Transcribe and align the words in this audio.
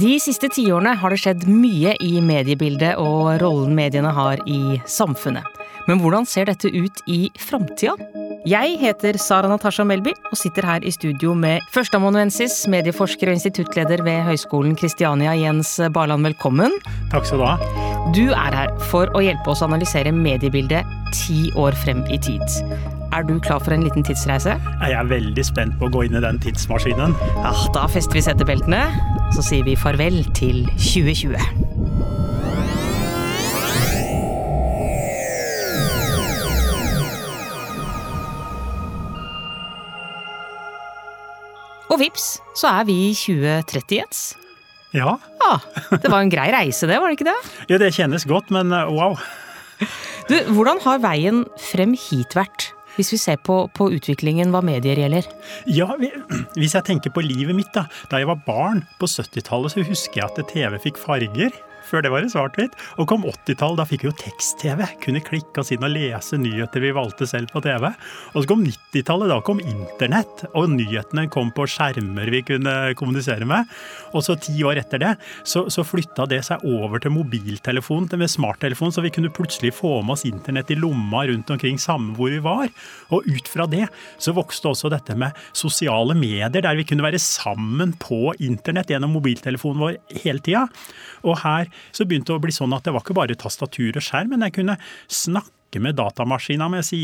De 0.00 0.14
siste 0.22 0.48
tiårene 0.54 0.92
har 1.00 1.12
det 1.12 1.18
skjedd 1.20 1.46
mye 1.50 1.96
i 2.04 2.20
mediebildet 2.22 3.00
og 3.02 3.40
rollen 3.42 3.74
mediene 3.76 4.12
har 4.14 4.40
i 4.46 4.78
samfunnet. 4.88 5.44
Men 5.88 5.98
hvordan 6.00 6.28
ser 6.28 6.46
dette 6.46 6.70
ut 6.70 7.02
i 7.10 7.24
framtida? 7.40 7.96
Jeg 8.48 8.78
heter 8.80 9.18
Sara 9.20 9.50
Natasha 9.50 9.84
Melby 9.84 10.14
og 10.30 10.38
sitter 10.38 10.64
her 10.64 10.86
i 10.86 10.92
studio 10.94 11.34
med 11.36 11.66
førsteamanuensis, 11.74 12.62
medieforsker 12.72 13.28
og 13.28 13.36
instituttleder 13.36 14.00
ved 14.06 14.22
Høgskolen 14.30 14.78
Kristiania, 14.80 15.34
Jens 15.36 15.74
Barland. 15.92 16.24
Velkommen. 16.30 16.78
Takk 17.12 17.28
skal 17.28 17.42
du 17.42 17.48
ha. 17.50 17.90
Du 18.16 18.24
er 18.30 18.56
her 18.62 18.72
for 18.92 19.12
å 19.12 19.24
hjelpe 19.26 19.52
oss 19.52 19.60
å 19.60 19.68
analysere 19.68 20.14
mediebildet 20.14 20.88
ti 21.12 21.50
år 21.58 21.76
frem 21.84 22.06
i 22.08 22.22
tid. 22.30 22.99
Er 23.12 23.22
du 23.26 23.40
klar 23.42 23.58
for 23.58 23.74
en 23.74 23.82
liten 23.82 24.04
tidsreise? 24.06 24.54
Jeg 24.86 24.94
er 24.94 25.08
veldig 25.10 25.44
spent 25.46 25.74
på 25.80 25.88
å 25.88 25.92
gå 25.96 26.04
inn 26.06 26.14
i 26.18 26.22
den 26.22 26.38
tidsmaskinen. 26.42 27.16
Ja, 27.42 27.50
Da 27.74 27.86
fester 27.90 28.14
vi 28.14 28.22
setebeltene, 28.22 28.84
så 29.34 29.42
sier 29.42 29.66
vi 29.66 29.74
farvel 29.78 30.22
til 30.38 30.62
2020. 30.78 32.50
Og 41.90 41.98
vips, 41.98 42.36
så 42.58 42.70
er 42.70 42.86
vi 42.86 42.96
i 43.08 43.14
2030, 43.16 43.96
Jens. 43.98 44.20
Ja. 44.94 45.16
Ja, 45.42 45.56
Det 45.90 46.10
var 46.10 46.22
en 46.22 46.30
grei 46.30 46.48
reise, 46.54 46.86
det, 46.90 46.98
var 47.02 47.10
det 47.10 47.18
ikke 47.18 47.30
det? 47.30 47.38
ja, 47.70 47.78
det 47.78 47.92
kjennes 47.94 48.26
godt, 48.30 48.50
men 48.54 48.72
uh, 48.74 48.86
wow. 48.90 49.16
Du, 50.30 50.36
Hvordan 50.54 50.80
har 50.84 51.00
veien 51.02 51.44
frem 51.70 51.94
hit 51.98 52.34
vært? 52.38 52.70
Hvis 53.00 53.14
vi 53.14 53.18
ser 53.22 53.38
på, 53.40 53.62
på 53.72 53.86
utviklingen 53.96 54.50
hva 54.52 54.60
medier 54.60 54.98
gjelder. 55.00 55.24
Ja, 55.72 55.88
Hvis 56.60 56.76
jeg 56.76 56.84
tenker 56.84 57.14
på 57.16 57.24
livet 57.24 57.56
mitt, 57.56 57.72
da. 57.72 57.86
Da 58.12 58.20
jeg 58.20 58.28
var 58.28 58.42
barn 58.44 58.82
på 59.00 59.08
70-tallet, 59.08 59.72
så 59.72 59.86
husker 59.88 60.20
jeg 60.20 60.28
at 60.28 60.52
TV 60.52 60.76
fikk 60.84 61.00
farger. 61.00 61.56
Før 61.90 62.04
det 62.04 62.12
var 62.12 62.22
det 62.22 62.30
svart-hvitt. 62.32 62.76
Og 63.02 63.08
kom 63.10 63.26
80-tallet, 63.26 63.80
da 63.80 63.86
fikk 63.88 64.04
vi 64.04 64.10
jo 64.10 64.16
tekst-TV. 64.20 64.84
Kunne 65.02 65.22
klikke 65.24 65.62
oss 65.62 65.72
inn 65.74 65.86
og 65.86 65.92
lese 65.94 66.38
nyheter 66.38 66.84
vi 66.84 66.92
valgte 66.94 67.26
selv 67.28 67.50
på 67.50 67.62
TV. 67.64 67.88
Og 68.34 68.38
så 68.38 68.46
kom 68.50 68.62
90-tallet, 68.66 69.30
da 69.32 69.40
kom 69.46 69.62
internett. 69.64 70.44
Og 70.54 70.70
nyhetene 70.72 71.26
kom 71.32 71.50
på 71.56 71.66
skjermer 71.70 72.30
vi 72.30 72.44
kunne 72.46 72.76
kommunisere 72.98 73.48
med. 73.48 73.70
Og 74.14 74.24
så 74.26 74.38
ti 74.40 74.54
år 74.66 74.82
etter 74.84 75.02
det, 75.02 75.14
så, 75.42 75.66
så 75.72 75.84
flytta 75.86 76.28
det 76.30 76.42
seg 76.46 76.62
over 76.68 77.02
til 77.02 77.14
mobiltelefon, 77.14 78.08
til 78.10 78.22
med 78.22 78.30
smarttelefon, 78.30 78.94
så 78.94 79.04
vi 79.04 79.12
kunne 79.14 79.32
plutselig 79.34 79.74
få 79.78 79.98
med 80.04 80.16
oss 80.16 80.26
internett 80.28 80.70
i 80.70 80.78
lomma 80.78 81.24
rundt 81.28 81.50
omkring 81.50 81.80
samme 81.80 82.14
hvor 82.18 82.30
vi 82.32 82.40
var. 82.44 82.70
Og 83.10 83.26
ut 83.26 83.50
fra 83.50 83.66
det 83.70 83.86
så 84.20 84.34
vokste 84.36 84.70
også 84.70 84.92
dette 84.92 85.16
med 85.18 85.36
sosiale 85.56 86.14
medier, 86.18 86.62
der 86.62 86.78
vi 86.78 86.86
kunne 86.86 87.06
være 87.06 87.20
sammen 87.22 87.94
på 88.00 88.34
internett 88.38 88.92
gjennom 88.92 89.14
mobiltelefonen 89.16 89.82
vår 89.82 89.98
hele 90.22 90.44
tida. 90.44 90.66
Og 91.26 91.40
her 91.42 91.68
så 91.92 92.06
begynte 92.06 92.32
det 92.32 92.38
å 92.38 92.44
bli 92.44 92.54
sånn 92.54 92.74
at 92.76 92.86
det 92.86 92.94
var 92.94 93.04
ikke 93.04 93.16
bare 93.18 93.38
tastatur 93.38 93.98
og 93.98 94.04
skjerm, 94.04 94.34
men 94.34 94.46
jeg 94.46 94.56
kunne 94.60 94.76
snakke 95.10 95.82
med 95.82 95.98
datamaskina 96.00 96.66
med 96.70 96.82
å 96.82 96.86
si 96.86 97.02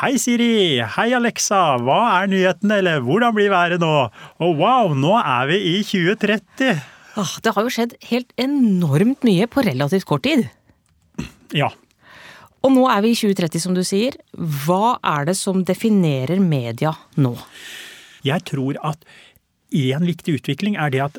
Hei, 0.00 0.14
Siri. 0.20 0.80
Hei, 0.96 1.10
Alexa. 1.16 1.76
Hva 1.84 1.98
er 2.16 2.30
nyhetene? 2.32 2.78
Eller 2.80 3.02
hvordan 3.04 3.34
blir 3.36 3.52
været 3.52 3.82
nå? 3.82 3.94
Og 4.40 4.60
wow, 4.60 4.94
nå 4.96 5.16
er 5.20 5.50
vi 5.50 5.58
i 5.74 5.80
2030. 5.84 6.84
Ah, 7.16 7.34
det 7.44 7.52
har 7.56 7.64
jo 7.64 7.72
skjedd 7.72 7.96
helt 8.10 8.32
enormt 8.40 9.24
mye 9.24 9.48
på 9.48 9.64
relativt 9.64 10.08
kort 10.08 10.24
tid. 10.28 10.46
Ja. 11.56 11.70
Og 12.66 12.72
nå 12.74 12.86
er 12.90 13.04
vi 13.04 13.12
i 13.14 13.18
2030, 13.18 13.62
som 13.62 13.76
du 13.76 13.84
sier. 13.86 14.16
Hva 14.34 14.96
er 15.04 15.28
det 15.28 15.36
som 15.38 15.62
definerer 15.64 16.40
media 16.42 16.92
nå? 17.20 17.36
Jeg 18.26 18.42
tror 18.48 18.80
at 18.84 19.04
en 19.76 20.06
viktig 20.08 20.38
utvikling 20.40 20.76
er 20.80 20.92
det 20.92 21.02
at 21.04 21.18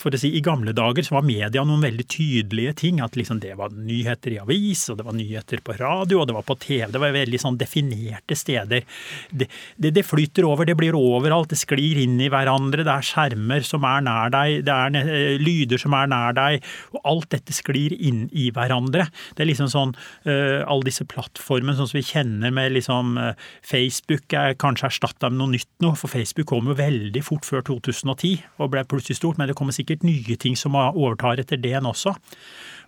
for 0.00 0.14
å 0.14 0.18
si, 0.20 0.30
I 0.36 0.42
gamle 0.44 0.74
dager 0.76 1.04
så 1.06 1.16
var 1.16 1.26
media 1.26 1.64
noen 1.66 1.82
veldig 1.82 2.06
tydelige 2.10 2.74
ting. 2.84 3.00
At 3.04 3.16
liksom 3.18 3.40
det 3.42 3.56
var 3.58 3.72
nyheter 3.74 4.36
i 4.36 4.40
avis, 4.42 4.84
og 4.92 5.00
det 5.00 5.06
var 5.06 5.16
nyheter 5.16 5.62
på 5.64 5.76
radio, 5.78 6.20
og 6.20 6.28
det 6.30 6.36
var 6.36 6.46
på 6.46 6.56
TV. 6.60 6.86
Det 6.92 7.02
var 7.02 7.14
veldig 7.14 7.40
sånn 7.42 7.58
definerte 7.60 8.36
steder. 8.38 8.84
Det, 9.30 9.48
det, 9.76 9.92
det 9.96 10.06
flyter 10.06 10.46
over, 10.48 10.68
det 10.68 10.76
blir 10.78 10.96
overalt. 10.98 11.50
Det 11.52 11.60
sklir 11.60 12.00
inn 12.02 12.18
i 12.22 12.30
hverandre. 12.32 12.84
Det 12.86 12.94
er 12.94 13.08
skjermer 13.10 13.66
som 13.66 13.86
er 13.88 14.04
nær 14.06 14.32
deg, 14.34 14.60
det 14.66 14.76
er 14.76 15.00
eh, 15.00 15.40
lyder 15.40 15.80
som 15.80 15.96
er 15.96 16.10
nær 16.10 16.36
deg. 16.36 16.66
Og 16.94 17.02
alt 17.12 17.30
dette 17.34 17.54
sklir 17.56 17.94
inn 17.96 18.26
i 18.30 18.50
hverandre. 18.54 19.08
Det 19.34 19.44
er 19.44 19.50
liksom 19.50 19.70
sånn 19.72 19.94
eh, 20.24 20.60
alle 20.62 20.88
disse 20.88 21.06
plattformene 21.08 21.76
sånn 21.78 21.90
som 21.90 21.98
vi 21.98 22.06
kjenner 22.06 22.54
med 22.54 22.74
liksom 22.76 23.16
eh, 23.20 23.48
Facebook 23.66 24.36
er 24.36 24.56
kanskje 24.60 24.90
erstatta 24.90 25.30
med 25.30 25.40
noe 25.40 25.54
nytt 25.56 25.70
nå, 25.84 25.94
for 25.98 26.12
Facebook 26.12 26.50
kom 26.50 26.70
jo 26.70 26.76
veldig 26.78 27.22
fort 27.24 27.46
før 27.46 27.64
2010 27.66 28.40
og 28.60 28.72
ble 28.72 28.84
plutselig 28.88 29.18
stort 29.20 29.39
men 29.40 29.50
det 29.50 29.56
kommer 29.58 29.76
sikkert 29.76 30.04
nye 30.06 30.36
ting 30.40 30.58
som 30.58 30.76
overtar 30.76 31.40
etter 31.42 31.60
det 31.60 31.78
også. 31.80 32.14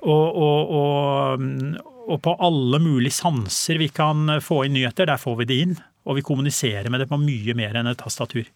Og, 0.02 0.38
og, 0.44 0.72
og, 0.78 1.44
og, 2.08 2.16
på 2.22 2.34
alle 2.42 2.80
mulige 2.82 3.14
sanser 3.14 3.78
vi 3.80 3.88
kan 3.94 4.38
få 4.42 4.64
inn 4.66 4.76
nyheter, 4.76 5.08
der 5.08 5.20
får 5.20 5.38
vi 5.40 5.48
det 5.48 5.60
inn. 5.66 5.76
Og 6.02 6.18
vi 6.18 6.26
kommuniserer 6.26 6.90
med 6.90 7.02
det 7.02 7.10
på 7.10 7.20
mye 7.20 7.54
mer 7.54 7.78
enn 7.78 7.90
et 7.92 8.00
tastatur. 8.00 8.48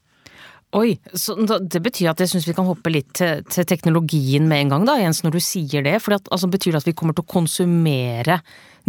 Oi, 0.75 0.97
så 1.15 1.37
Det 1.39 1.79
betyr 1.83 2.11
at 2.11 2.21
jeg 2.21 2.33
syns 2.33 2.49
vi 2.49 2.55
kan 2.57 2.67
hoppe 2.67 2.91
litt 2.91 3.13
til, 3.15 3.45
til, 3.47 3.67
teknologien 3.71 4.49
med 4.51 4.65
en 4.65 4.73
gang, 4.75 4.87
da, 4.89 4.97
Jens, 4.99 5.23
når 5.23 5.37
du 5.37 5.43
sier 5.45 5.85
det. 5.87 5.95
For 6.03 6.19
altså, 6.19 6.51
betyr 6.51 6.75
det 6.75 6.83
at 6.83 6.89
vi 6.91 6.97
kommer 6.99 7.15
til 7.15 7.25
å 7.25 7.33
konsumere 7.37 8.41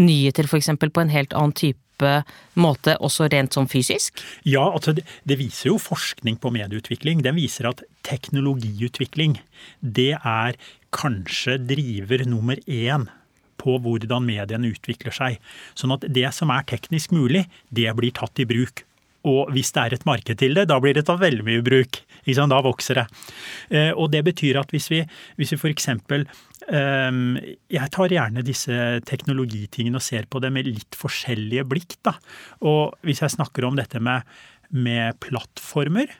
nyheter 0.01 0.49
f.eks. 0.49 0.73
på 0.81 1.03
en 1.03 1.13
helt 1.13 1.37
annen 1.37 1.53
type 1.57 1.79
måte, 2.57 2.97
også 3.03 3.29
rent 3.31 3.55
sånn 3.57 3.69
fysisk? 3.71 4.21
Ja, 4.47 4.65
altså 4.69 4.93
det, 4.97 5.05
det, 5.27 5.39
viser 5.41 5.71
jo 5.71 5.77
forskning 5.81 6.39
på 6.41 6.51
medieutvikling. 6.55 7.23
Den 7.25 7.37
viser 7.39 7.69
at 7.71 7.83
teknologiutvikling, 8.07 9.39
det 9.81 10.13
er 10.17 10.57
kanskje 10.95 11.57
driver 11.67 12.25
nummer 12.29 12.59
én 12.65 13.07
på 13.57 13.77
hvordan 13.81 14.25
mediene 14.27 14.71
utvikler 14.71 15.15
seg. 15.15 15.39
Sånn 15.77 15.95
at 15.95 16.05
det 16.13 16.29
som 16.35 16.53
er 16.53 16.67
teknisk 16.69 17.15
mulig, 17.15 17.47
det 17.73 17.89
blir 17.97 18.13
tatt 18.15 18.39
i 18.41 18.47
bruk. 18.49 18.85
Og 19.27 19.51
hvis 19.55 19.73
det 19.75 19.83
er 19.83 19.95
et 19.97 20.05
marked 20.07 20.39
til 20.39 20.57
det, 20.57 20.67
da 20.71 20.79
blir 20.83 20.95
det 20.97 21.05
tatt 21.07 21.21
veldig 21.21 21.45
mye 21.47 21.63
bruk. 21.65 22.01
Da 22.27 22.59
vokser 22.63 23.01
det. 23.01 23.05
Og 23.95 24.11
det 24.11 24.23
betyr 24.27 24.59
at 24.59 24.71
hvis 24.73 24.89
vi, 24.91 25.01
hvis 25.39 25.53
vi 25.53 25.59
f.eks. 25.61 25.87
Jeg 26.67 27.91
tar 27.95 28.15
gjerne 28.15 28.43
disse 28.45 28.77
teknologitingene 29.07 29.99
og 29.99 30.03
ser 30.03 30.27
på 30.27 30.41
det 30.43 30.51
med 30.55 30.67
litt 30.67 30.97
forskjellige 30.99 31.67
blikk. 31.69 31.97
Da. 32.03 32.17
Og 32.67 32.95
hvis 33.07 33.23
jeg 33.23 33.35
snakker 33.37 33.67
om 33.67 33.79
dette 33.79 34.01
med, 34.03 34.27
med 34.75 35.19
plattformer, 35.23 36.11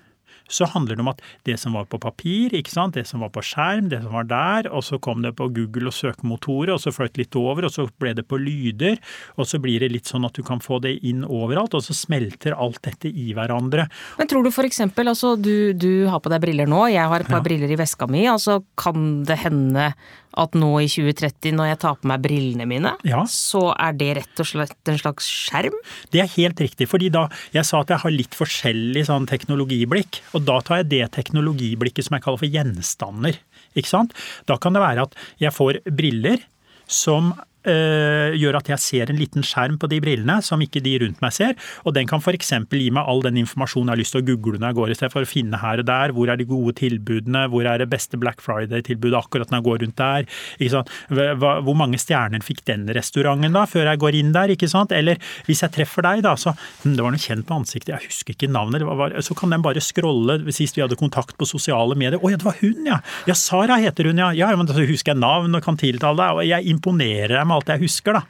så 0.47 0.67
handler 0.71 0.97
det 0.97 1.03
om 1.05 1.11
at 1.11 1.21
det 1.47 1.57
som 1.61 1.75
var 1.77 1.87
på 1.91 1.99
papir, 2.01 2.55
ikke 2.55 2.73
sant? 2.73 2.95
det 2.97 3.05
som 3.09 3.23
var 3.23 3.31
på 3.35 3.43
skjerm, 3.45 3.89
det 3.91 4.01
som 4.03 4.15
var 4.15 4.27
der, 4.29 4.69
og 4.71 4.83
så 4.85 4.99
kom 5.03 5.23
det 5.25 5.35
på 5.37 5.49
Google 5.53 5.91
og 5.91 5.95
søkemotorer, 5.95 6.73
og 6.75 6.81
så 6.81 6.93
fløt 6.95 7.19
litt 7.19 7.35
over, 7.39 7.67
og 7.67 7.73
så 7.73 7.87
ble 7.99 8.13
det 8.17 8.27
på 8.29 8.39
lyder, 8.41 8.99
og 9.37 9.49
så 9.49 9.61
blir 9.63 9.83
det 9.83 9.91
litt 9.93 10.09
sånn 10.09 10.27
at 10.27 10.37
du 10.37 10.43
kan 10.47 10.61
få 10.63 10.79
det 10.83 10.97
inn 11.07 11.25
overalt, 11.25 11.77
og 11.77 11.85
så 11.85 11.95
smelter 11.97 12.55
alt 12.57 12.81
dette 12.87 13.11
i 13.11 13.31
hverandre. 13.37 13.87
Men 14.19 14.31
tror 14.31 14.45
du 14.45 14.51
for 14.55 14.67
eksempel, 14.67 15.11
altså 15.11 15.35
du, 15.39 15.73
du 15.77 16.07
har 16.11 16.23
på 16.23 16.31
deg 16.33 16.43
briller 16.43 16.69
nå, 16.69 16.85
jeg 16.93 17.11
har 17.11 17.23
et 17.23 17.29
par 17.29 17.41
ja. 17.41 17.47
briller 17.49 17.73
i 17.73 17.79
veska 17.79 18.09
mi, 18.11 18.25
altså 18.29 18.61
kan 18.79 19.21
det 19.27 19.41
hende 19.43 19.91
at 20.37 20.55
nå 20.57 20.69
i 20.83 20.89
2030, 20.91 21.55
når 21.57 21.71
jeg 21.71 21.79
tar 21.83 21.97
på 21.99 22.09
meg 22.11 22.23
brillene 22.23 22.67
mine, 22.69 22.93
ja. 23.07 23.23
så 23.31 23.71
er 23.73 23.97
det 23.97 24.09
rett 24.19 24.43
og 24.43 24.49
slett 24.49 24.91
en 24.91 24.99
slags 25.01 25.27
skjerm? 25.27 25.75
Det 26.13 26.21
er 26.23 26.33
helt 26.37 26.61
riktig, 26.63 26.89
fordi 26.91 27.09
da 27.13 27.25
jeg 27.55 27.67
sa 27.67 27.81
at 27.83 27.93
jeg 27.93 28.03
har 28.05 28.13
litt 28.13 28.37
forskjellig 28.37 29.07
sånn 29.09 29.27
teknologiblikk, 29.29 30.21
og 30.37 30.45
da 30.47 30.59
tar 30.65 30.83
jeg 30.83 30.91
det 30.93 31.03
teknologiblikket 31.17 32.07
som 32.07 32.17
jeg 32.17 32.25
kaller 32.27 32.43
for 32.43 32.57
gjenstander. 32.57 33.41
Ikke 33.77 33.91
sant? 33.91 34.15
Da 34.49 34.59
kan 34.61 34.77
det 34.77 34.83
være 34.83 35.07
at 35.07 35.17
jeg 35.41 35.55
får 35.55 35.81
briller 35.97 36.45
som 36.87 37.33
gjør 37.67 38.59
at 38.59 38.71
jeg 38.71 38.83
ser 38.83 39.11
en 39.11 39.19
liten 39.19 39.45
skjerm 39.45 39.77
på 39.81 39.89
de 39.91 39.99
brillene 40.03 40.39
som 40.45 40.61
ikke 40.63 40.81
de 40.83 40.95
rundt 41.03 41.21
meg 41.23 41.35
ser. 41.35 41.55
Og 41.85 41.95
den 41.97 42.09
kan 42.09 42.21
f.eks. 42.23 42.53
gi 42.71 42.89
meg 42.93 43.07
all 43.07 43.23
den 43.25 43.39
informasjonen 43.43 43.91
jeg 43.91 43.95
har 43.95 44.01
lyst 44.01 44.15
til 44.15 44.23
å 44.23 44.27
google 44.27 44.61
når 44.61 44.71
jeg 44.71 44.79
går 44.79 44.93
i 44.93 44.97
sted, 44.99 45.13
for 45.13 45.27
å 45.27 45.29
finne 45.29 45.61
her 45.61 45.83
og 45.83 45.89
der. 45.89 46.13
Hvor 46.15 46.31
er 46.31 46.39
de 46.39 46.47
gode 46.49 46.75
tilbudene? 46.79 47.45
Hvor 47.51 47.67
er 47.69 47.81
det 47.81 47.89
beste 47.91 48.19
Black 48.21 48.43
Friday-tilbudet 48.43 49.19
akkurat 49.19 49.51
når 49.51 49.61
jeg 49.61 49.67
går 49.69 49.81
rundt 49.85 50.01
der? 50.01 50.27
Ikke 50.57 50.73
sant? 50.75 50.93
Hvor 51.37 51.77
mange 51.77 52.01
stjerner 52.01 52.43
fikk 52.45 52.63
den 52.69 52.87
restauranten 52.95 53.55
da, 53.55 53.65
før 53.69 53.91
jeg 53.91 54.03
går 54.03 54.19
inn 54.21 54.33
der? 54.35 54.53
ikke 54.53 54.69
sant? 54.71 54.93
Eller 54.95 55.21
hvis 55.47 55.63
jeg 55.65 55.73
treffer 55.75 56.05
deg, 56.05 56.23
da, 56.25 56.35
så 56.39 56.53
hm, 56.55 56.95
Det 56.97 57.03
var 57.05 57.13
noe 57.13 57.21
kjent 57.21 57.47
på 57.47 57.57
ansiktet, 57.57 57.93
jeg 57.93 58.11
husker 58.11 58.35
ikke 58.35 58.51
navnet. 58.51 58.85
Var, 58.87 59.17
så 59.25 59.37
kan 59.37 59.53
den 59.53 59.65
bare 59.65 59.83
scrolle 59.83 60.39
sist 60.55 60.77
vi 60.77 60.83
hadde 60.83 60.97
kontakt 60.99 61.37
på 61.37 61.47
sosiale 61.49 61.97
medier. 61.97 62.19
Å 62.19 62.31
ja, 62.31 62.39
det 62.39 62.47
var 62.47 62.57
hun, 62.61 62.87
ja! 62.87 62.99
Ja, 63.29 63.35
Sara 63.37 63.79
heter 63.81 64.09
hun, 64.09 64.21
ja. 64.21 64.31
Ja, 64.37 64.51
men 64.57 64.69
så 64.69 64.85
husker 64.87 65.13
jeg 65.13 65.21
navn 65.21 65.55
og 65.57 65.65
kan 65.65 65.79
tiltale 65.79 66.17
deg. 66.21 66.41
Og 66.41 66.47
jeg 66.47 66.73
imponerer 66.73 67.35
deg 67.37 67.49
med 67.49 67.56
alt 67.57 67.73
jeg 67.73 67.85
husker, 67.85 68.19
da. 68.19 68.23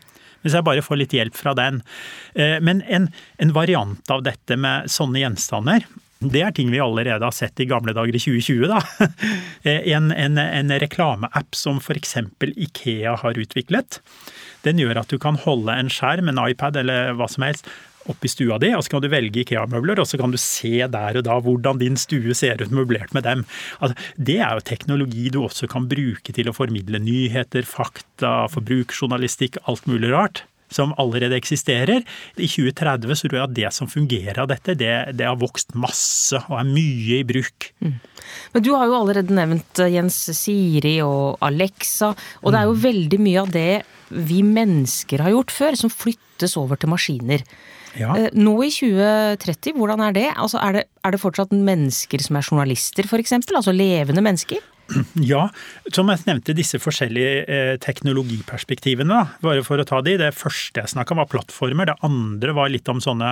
Hvis 0.46 0.56
jeg 0.56 0.66
bare 0.68 0.84
får 0.86 1.00
litt 1.02 1.16
hjelp 1.18 1.36
fra 1.36 1.52
den. 1.58 1.80
Men 2.38 2.84
en, 2.86 3.08
en 3.42 3.54
variant 3.56 4.12
av 4.14 4.22
dette 4.24 4.56
med 4.56 4.86
sånne 4.94 5.24
gjenstander, 5.24 5.88
det 6.20 6.42
er 6.42 6.54
ting 6.56 6.72
vi 6.74 6.80
allerede 6.82 7.26
har 7.26 7.36
sett 7.36 7.60
i 7.62 7.68
gamle 7.70 7.94
dager 7.94 8.16
i 8.16 8.22
2020. 8.22 8.70
da. 8.72 8.82
En, 9.98 10.12
en, 10.12 10.38
en 10.38 10.72
reklameapp 10.80 11.56
som 11.58 11.82
f.eks. 11.82 12.16
Ikea 12.40 13.18
har 13.22 13.38
utviklet. 13.38 14.00
Den 14.66 14.80
gjør 14.82 15.02
at 15.04 15.12
du 15.12 15.18
kan 15.22 15.38
holde 15.44 15.76
en 15.76 15.92
skjerm, 15.92 16.32
en 16.32 16.42
iPad 16.42 16.80
eller 16.82 17.14
hva 17.18 17.28
som 17.30 17.46
helst, 17.46 17.68
opp 18.12 18.26
i 18.26 18.32
stua 18.32 18.60
di, 18.62 18.74
og 18.76 18.84
så 18.86 18.96
kan 18.96 19.04
du 19.04 19.10
velge 19.12 19.44
Ikea-møbler, 19.44 20.02
og 20.02 20.10
så 20.10 20.20
kan 20.20 20.34
du 20.34 20.40
se 20.42 20.76
der 20.88 21.22
og 21.22 21.26
da 21.28 21.38
hvordan 21.44 21.82
din 21.82 21.98
stue 22.00 22.36
ser 22.38 22.62
ut 22.64 22.74
møblert 22.74 23.14
med 23.18 23.28
dem. 23.28 23.46
Altså, 23.80 23.98
det 24.18 24.40
er 24.42 24.58
jo 24.58 24.68
teknologi 24.68 25.30
du 25.34 25.42
også 25.44 25.70
kan 25.72 25.88
bruke 25.90 26.36
til 26.36 26.50
å 26.50 26.56
formidle 26.56 27.02
nyheter, 27.04 27.68
fakta, 27.68 28.46
forbruksjournalistikk, 28.54 29.62
alt 29.68 29.90
mulig 29.90 30.14
rart 30.14 30.46
som 30.74 30.94
allerede 31.00 31.38
eksisterer. 31.38 32.04
I 32.36 32.48
2030 32.48 33.16
så 33.16 33.28
tror 33.28 33.38
jeg 33.40 33.46
at 33.46 33.56
det 33.56 33.72
som 33.76 33.90
fungerer 33.92 34.42
av 34.44 34.50
dette, 34.52 34.76
det, 34.80 34.94
det 35.18 35.28
har 35.28 35.40
vokst 35.40 35.76
masse 35.80 36.40
og 36.48 36.58
er 36.60 36.68
mye 36.68 37.22
i 37.22 37.28
bruk. 37.28 37.70
Mm. 37.84 37.96
Men 38.54 38.66
du 38.66 38.74
har 38.76 38.90
jo 38.90 38.98
allerede 39.00 39.36
nevnt 39.36 39.84
eh, 39.84 39.94
Jens 39.96 40.20
Siri 40.36 40.98
og 41.06 41.40
Alexa, 41.46 42.12
og 42.44 42.52
det 42.52 42.60
er 42.60 42.68
jo 42.68 42.76
mm. 42.76 42.84
veldig 42.84 43.22
mye 43.24 43.46
av 43.46 43.54
det 43.56 43.72
vi 44.08 44.44
mennesker 44.44 45.24
har 45.24 45.36
gjort 45.36 45.56
før, 45.56 45.80
som 45.80 45.92
flyttes 45.94 46.56
over 46.60 46.80
til 46.80 46.92
maskiner. 46.92 47.44
Ja. 47.98 48.14
Eh, 48.18 48.30
nå 48.38 48.56
i 48.66 48.72
2030, 48.74 49.76
hvordan 49.78 50.04
er 50.08 50.16
det? 50.16 50.28
Altså, 50.36 50.62
er 50.64 50.80
det? 50.80 50.88
Er 51.06 51.14
det 51.16 51.22
fortsatt 51.22 51.54
mennesker 51.56 52.24
som 52.24 52.40
er 52.40 52.46
journalister, 52.46 53.08
f.eks.? 53.08 53.34
Altså 53.34 53.74
levende 53.76 54.24
mennesker? 54.26 54.64
Ja, 55.32 55.48
som 55.94 56.10
jeg 56.12 56.24
nevnte 56.28 56.56
disse 56.58 56.80
forskjellige 56.82 57.44
eh, 57.46 57.74
teknologiperspektivene. 57.84 59.10
Da. 59.12 59.40
Bare 59.44 59.66
for 59.66 59.82
å 59.82 59.86
ta 59.88 60.02
de. 60.06 60.18
Det 60.20 60.32
første 60.38 60.84
jeg 60.84 60.94
snakka 60.94 61.16
om 61.16 61.22
var 61.22 61.30
plattformer. 61.32 61.90
Det 61.90 61.98
andre 62.06 62.56
var 62.58 62.72
litt 62.72 62.90
om 62.92 63.02
sånne 63.04 63.32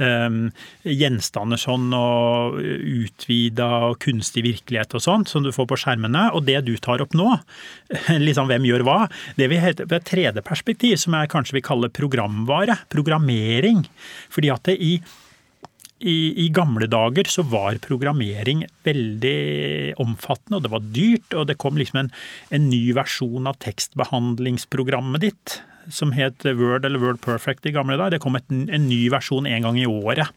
um, 0.00 0.40
gjenstander 0.86 1.60
sånn 1.60 1.88
og 1.96 2.58
utvida 2.60 3.70
og 3.90 3.98
kunstig 4.02 4.44
virkelighet 4.46 4.96
og 4.98 5.04
sånt 5.04 5.32
som 5.32 5.46
du 5.46 5.52
får 5.54 5.70
på 5.70 5.80
skjermene. 5.84 6.28
Og 6.36 6.46
det 6.48 6.60
du 6.66 6.74
tar 6.82 7.02
opp 7.04 7.16
nå, 7.18 7.32
liksom 8.26 8.50
hvem 8.50 8.68
gjør 8.70 8.86
hva, 8.88 9.00
det 9.38 9.50
vil 9.52 9.62
hete 9.62 9.88
et 9.90 10.06
tredje 10.08 10.44
perspektiv, 10.46 10.98
som 11.00 11.16
jeg 11.18 11.32
kanskje 11.32 11.58
vil 11.58 11.66
kalle 11.66 11.92
programvare. 11.94 12.80
Programmering. 12.92 13.84
Fordi 14.32 14.54
at 14.54 14.70
det 14.70 14.80
i 14.80 14.94
i, 16.00 16.32
i, 16.44 16.48
gamle 16.54 16.88
dager 16.90 17.28
så 17.28 17.44
var 17.46 17.80
programmering 17.84 18.64
veldig 18.86 19.96
omfattende, 20.00 20.58
og 20.58 20.64
det 20.64 20.72
var 20.72 20.86
dyrt. 20.96 21.36
Og 21.36 21.48
det 21.50 21.58
kom 21.60 21.80
liksom 21.80 22.04
en, 22.04 22.12
en 22.56 22.70
ny 22.72 22.82
versjon 22.96 23.50
av 23.50 23.60
tekstbehandlingsprogrammet 23.64 25.28
ditt 25.28 25.60
som 25.94 26.14
het 26.16 26.46
Word 26.58 26.86
eller 26.88 27.02
Word 27.02 27.20
Perfect 27.24 27.66
i 27.68 27.74
gamle 27.74 27.98
dager. 27.98 28.16
Det 28.16 28.22
kom 28.24 28.38
et, 28.38 28.46
en 28.50 28.88
ny 28.88 29.02
versjon 29.12 29.48
en 29.48 29.68
gang 29.68 29.78
i 29.80 29.86
året. 29.88 30.30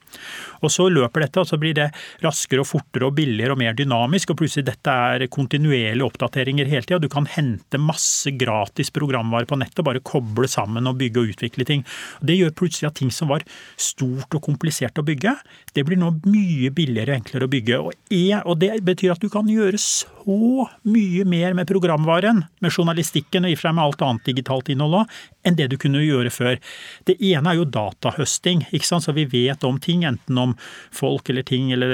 Og 0.64 0.72
så 0.72 0.88
løper 0.92 1.26
dette, 1.26 1.42
og 1.42 1.50
så 1.50 1.60
blir 1.62 1.76
det 1.78 1.90
raskere 2.24 2.64
og 2.64 2.70
fortere 2.70 3.08
og 3.10 3.18
billigere 3.18 3.56
og 3.56 3.62
mer 3.62 3.76
dynamisk. 3.78 4.34
Og 4.34 4.42
plutselig 4.42 4.68
dette 4.70 4.94
er 4.94 5.28
kontinuerlige 5.34 6.08
oppdateringer 6.08 6.70
hele 6.72 6.88
tida. 6.88 7.02
Du 7.04 7.10
kan 7.12 7.28
hente 7.30 7.82
masse 7.82 8.32
gratis 8.40 8.92
programvare 8.94 9.50
på 9.50 9.60
nettet, 9.60 9.84
bare 9.86 10.04
koble 10.04 10.50
sammen 10.52 10.90
og 10.90 11.00
bygge 11.02 11.24
og 11.24 11.36
utvikle 11.36 11.68
ting. 11.68 11.86
Og 12.22 12.30
det 12.30 12.40
gjør 12.40 12.58
plutselig 12.64 12.90
at 12.92 13.00
ting 13.02 13.12
som 13.14 13.32
var 13.34 13.46
stort 13.80 14.34
og 14.38 14.44
komplisert 14.46 15.00
å 15.00 15.06
bygge, 15.06 15.36
det 15.74 15.84
blir 15.88 16.00
nå 16.00 16.12
mye 16.30 16.70
billigere 16.74 17.16
og 17.16 17.22
enklere 17.22 17.48
å 17.48 17.52
bygge. 17.52 17.80
Og 18.44 18.60
det 18.62 18.74
betyr 18.86 19.16
at 19.16 19.24
du 19.24 19.30
kan 19.34 19.50
gjøre 19.50 19.80
så 19.82 20.10
mye 20.26 21.26
mer 21.28 21.54
med 21.58 21.68
programvaren, 21.70 22.44
med 22.64 22.72
journalistikken 22.72 23.46
og 23.46 23.52
i 23.52 23.56
og 23.56 23.60
for 23.60 23.68
seg 23.68 23.76
med 23.78 23.84
alt 23.84 24.04
annet 24.06 24.30
digitalt 24.30 24.70
innhold 24.72 25.00
òg, 25.02 25.18
enn 25.44 25.58
det 25.60 25.68
du 25.72 25.78
kunne 25.82 26.04
gjøre 26.04 26.32
før. 26.34 26.60
Det 27.08 27.18
ene 27.20 27.52
er 27.52 27.60
jo 27.60 27.68
datahøsting, 27.68 28.66
ikke 28.72 28.88
sant? 28.88 29.06
så 29.06 29.16
vi 29.16 29.26
vet 29.30 29.64
om 29.68 29.80
ting, 29.84 30.06
enten 30.08 30.40
om 30.40 30.56
folk 30.96 31.30
eller 31.30 31.44
ting 31.48 31.74
eller, 31.76 31.92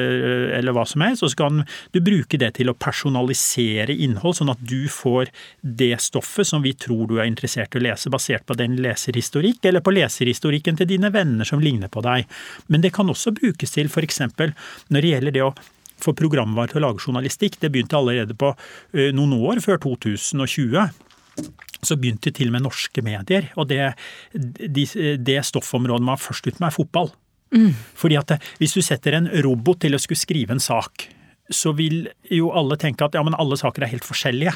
eller 0.60 0.76
hva 0.76 0.86
som 0.90 1.02
helst. 1.06 1.24
Så 1.26 1.32
kan 1.40 1.64
du 1.96 2.02
bruke 2.06 2.38
det 2.42 2.52
til 2.60 2.70
å 2.70 2.78
personalisere 2.78 3.96
innhold, 3.96 4.38
sånn 4.40 4.54
at 4.54 4.62
du 4.62 4.86
får 4.92 5.34
det 5.62 5.96
stoffet 6.04 6.48
som 6.48 6.64
vi 6.66 6.76
tror 6.78 7.08
du 7.10 7.18
er 7.18 7.30
interessert 7.30 7.76
i 7.76 7.82
å 7.82 7.86
lese, 7.88 8.14
basert 8.14 8.46
på 8.46 8.58
den 8.60 8.78
leserhistorikk, 8.84 9.64
eller 9.66 9.86
på 9.86 9.96
leserhistorikken 9.96 10.80
til 10.80 10.90
dine 10.94 11.12
venner 11.14 11.48
som 11.48 11.64
ligner 11.64 11.92
på 11.92 12.06
deg. 12.06 12.30
Men 12.68 12.86
det 12.86 12.94
kan 12.96 13.10
også 13.10 13.34
brukes 13.38 13.74
til 13.76 13.90
f.eks. 13.90 14.22
når 14.30 15.02
det 15.02 15.14
gjelder 15.16 15.36
det 15.36 15.46
å 15.48 15.54
få 16.02 16.16
programvare 16.18 16.72
til 16.72 16.82
å 16.82 16.88
lage 16.88 17.06
journalistikk. 17.06 17.60
Det 17.62 17.72
begynte 17.74 18.00
allerede 18.00 18.38
på 18.38 18.54
eh, 18.54 19.12
noen 19.16 19.38
år 19.40 19.64
før 19.66 19.82
2020 19.86 20.90
så 21.86 21.96
begynte 21.96 22.34
til 22.36 22.50
og 22.50 22.58
med 22.58 22.66
norske 22.66 23.04
medier. 23.06 23.50
Og 23.60 23.70
det, 23.70 23.94
de, 24.34 24.86
det 25.16 25.40
stoffområdet 25.48 26.04
man 26.04 26.18
var 26.18 26.24
først 26.24 26.50
ut 26.50 26.58
med, 26.58 26.68
er 26.70 26.76
fotball. 26.76 27.14
Mm. 27.56 27.72
Fordi 27.98 28.18
at 28.20 28.36
hvis 28.60 28.76
du 28.78 28.82
setter 28.86 29.18
en 29.18 29.30
robot 29.46 29.82
til 29.86 29.96
å 29.96 30.02
skulle 30.02 30.20
skrive 30.20 30.56
en 30.56 30.64
sak, 30.64 31.08
så 31.50 31.74
vil 31.78 32.04
jo 32.30 32.52
alle 32.54 32.78
tenke 32.78 33.08
at 33.08 33.16
ja, 33.18 33.24
men 33.26 33.38
alle 33.40 33.58
saker 33.58 33.86
er 33.86 33.94
helt 33.94 34.06
forskjellige. 34.06 34.54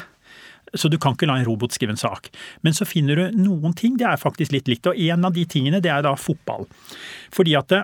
Så 0.74 0.88
du 0.90 0.96
kan 0.98 1.14
ikke 1.14 1.26
la 1.28 1.38
en 1.38 1.46
robot 1.46 1.74
skrive 1.74 1.94
en 1.94 2.00
sak. 2.00 2.30
Men 2.66 2.76
så 2.76 2.86
finner 2.88 3.18
du 3.18 3.40
noen 3.44 3.74
ting, 3.78 3.98
det 4.00 4.06
er 4.08 4.20
faktisk 4.20 4.54
litt 4.54 4.70
likt. 4.70 4.88
Og 4.90 5.00
en 5.08 5.26
av 5.26 5.34
de 5.34 5.44
tingene, 5.48 5.82
det 5.82 5.92
er 5.92 6.04
da 6.06 6.14
fotball. 6.18 6.68
Fordi 7.34 7.56
at 7.58 7.76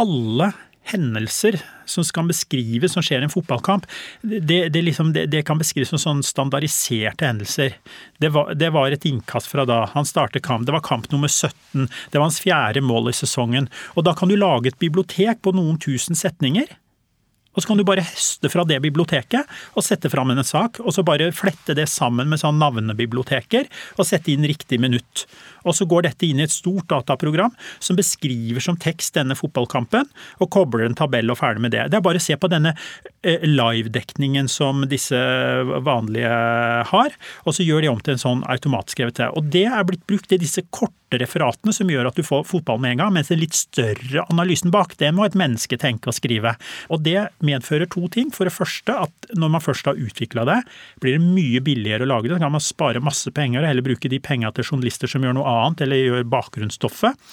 alle 0.00 0.52
hendelser 0.84 1.58
som 1.88 2.04
kan 2.14 2.28
beskrives 2.28 2.92
som 2.92 3.04
skjer 3.04 3.22
i 3.22 3.28
en 3.28 3.32
fotballkamp, 3.32 3.86
det, 4.22 4.68
det, 4.74 4.82
liksom, 4.84 5.12
det, 5.16 5.26
det 5.32 5.42
kan 5.48 5.60
beskrives 5.60 5.92
som 5.94 6.00
sånn 6.00 6.22
standardiserte 6.26 7.28
hendelser. 7.28 7.78
Var, 8.20 8.54
det 8.58 8.70
var, 8.74 8.92
et 8.92 9.08
innkast 9.08 9.50
fra 9.50 9.66
da 9.68 9.84
han 9.94 10.08
startet 10.08 10.44
kamp. 10.44 10.66
Det 10.66 10.76
var 10.76 10.84
kamp 10.84 11.10
nummer 11.12 11.28
17. 11.28 11.88
Det 12.10 12.18
var 12.18 12.28
hans 12.28 12.40
fjerde 12.44 12.84
mål 12.84 13.10
i 13.12 13.16
sesongen. 13.16 13.68
Og 13.94 14.06
da 14.08 14.16
kan 14.16 14.30
du 14.30 14.36
lage 14.36 14.72
et 14.72 14.80
bibliotek 14.80 15.42
på 15.44 15.54
noen 15.56 15.80
tusen 15.80 16.18
setninger. 16.18 16.76
Og 17.54 17.62
så 17.62 17.70
kan 17.70 17.78
du 17.78 17.86
bare 17.86 18.04
høste 18.04 18.50
fra 18.50 18.64
det 18.66 18.80
biblioteket 18.82 19.50
og 19.78 19.86
sette 19.86 20.10
fram 20.10 20.32
en 20.34 20.42
sak, 20.46 20.80
og 20.82 20.90
så 20.94 21.04
bare 21.06 21.30
flette 21.34 21.76
det 21.78 21.86
sammen 21.90 22.30
med 22.30 22.42
sånn 22.42 22.58
navnebiblioteker 22.58 23.68
og 23.94 24.08
sette 24.08 24.32
inn 24.34 24.46
riktig 24.48 24.80
minutt. 24.82 25.24
Og 25.64 25.76
så 25.76 25.86
går 25.88 26.08
dette 26.08 26.28
inn 26.28 26.40
i 26.40 26.46
et 26.46 26.54
stort 26.54 26.88
dataprogram 26.92 27.54
som 27.82 27.98
beskriver 27.98 28.62
som 28.64 28.78
tekst 28.80 29.16
denne 29.18 29.36
fotballkampen, 29.38 30.08
og 30.40 30.50
kobler 30.54 30.86
en 30.86 30.98
tabell 30.98 31.32
og 31.32 31.40
ferdig 31.40 31.64
med 31.64 31.74
det. 31.74 31.88
Det 31.90 31.98
er 31.98 32.04
bare 32.04 32.20
å 32.20 32.24
se 32.24 32.36
på 32.40 32.50
denne 32.52 32.74
eh, 33.24 33.44
live-dekningen 33.48 34.50
som 34.50 34.84
disse 34.90 35.18
vanlige 35.84 36.34
har, 36.90 37.16
og 37.44 37.56
så 37.56 37.66
gjør 37.66 37.84
de 37.84 37.92
om 37.92 38.02
til 38.04 38.16
en 38.16 38.24
sånn 38.24 38.44
automatskrevet 38.50 39.20
det. 39.20 39.30
Og 39.38 39.50
det 39.54 39.66
er 39.70 39.88
blitt 39.88 40.06
brukt 40.08 40.32
i 40.34 40.40
disse 40.40 40.64
korte 40.74 41.18
referatene 41.20 41.72
som 41.74 41.90
gjør 41.90 42.08
at 42.08 42.18
du 42.18 42.24
får 42.26 42.46
fotball 42.48 42.80
med 42.82 42.94
en 42.94 43.04
gang, 43.04 43.12
mens 43.14 43.30
den 43.30 43.42
litt 43.42 43.56
større 43.56 44.24
analysen 44.32 44.72
bak, 44.74 44.96
det 45.00 45.12
må 45.14 45.26
et 45.26 45.36
menneske 45.38 45.78
tenke 45.80 46.10
og 46.10 46.16
skrive. 46.16 46.54
Og 46.92 47.04
det 47.06 47.28
medfører 47.44 47.90
to 47.90 48.08
ting. 48.12 48.32
For 48.34 48.48
det 48.48 48.54
første 48.54 48.96
at 49.06 49.28
når 49.36 49.52
man 49.56 49.64
først 49.64 49.88
har 49.90 50.00
utvikla 50.00 50.46
det, 50.48 50.60
blir 51.02 51.18
det 51.18 51.24
mye 51.24 51.62
billigere 51.64 52.06
å 52.06 52.10
lage 52.10 52.28
det. 52.28 52.36
Så 52.36 52.44
kan 52.44 52.56
man 52.56 52.64
spare 52.64 53.04
masse 53.04 53.32
penger 53.34 53.62
og 53.62 53.70
heller 53.70 53.86
bruke 53.86 54.10
de 54.10 54.20
penga 54.22 54.50
til 54.54 54.66
journalister 54.66 55.10
som 55.10 55.24
gjør 55.24 55.38
noe 55.38 55.53
annet, 55.54 55.86
eller 55.86 56.02
gjør 56.02 56.26
bakgrunnsstoffet. 56.34 57.30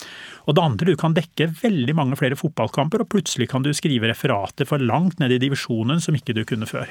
Og 0.50 0.58
det 0.58 0.64
andre, 0.64 0.88
du 0.90 0.96
kan 1.00 1.14
dekke 1.18 1.50
veldig 1.62 1.94
mange 1.98 2.18
flere 2.20 2.38
fotballkamper, 2.40 3.00
og 3.04 3.12
plutselig 3.14 3.48
kan 3.52 3.64
du 3.66 3.72
skrive 3.78 4.10
referater 4.10 4.66
for 4.70 4.78
langt 4.82 5.18
ned 5.22 5.32
i 5.36 5.42
divisjonen 5.42 6.00
som 6.04 6.14
ikke 6.18 6.36
du 6.38 6.44
kunne 6.48 6.70
før. 6.70 6.88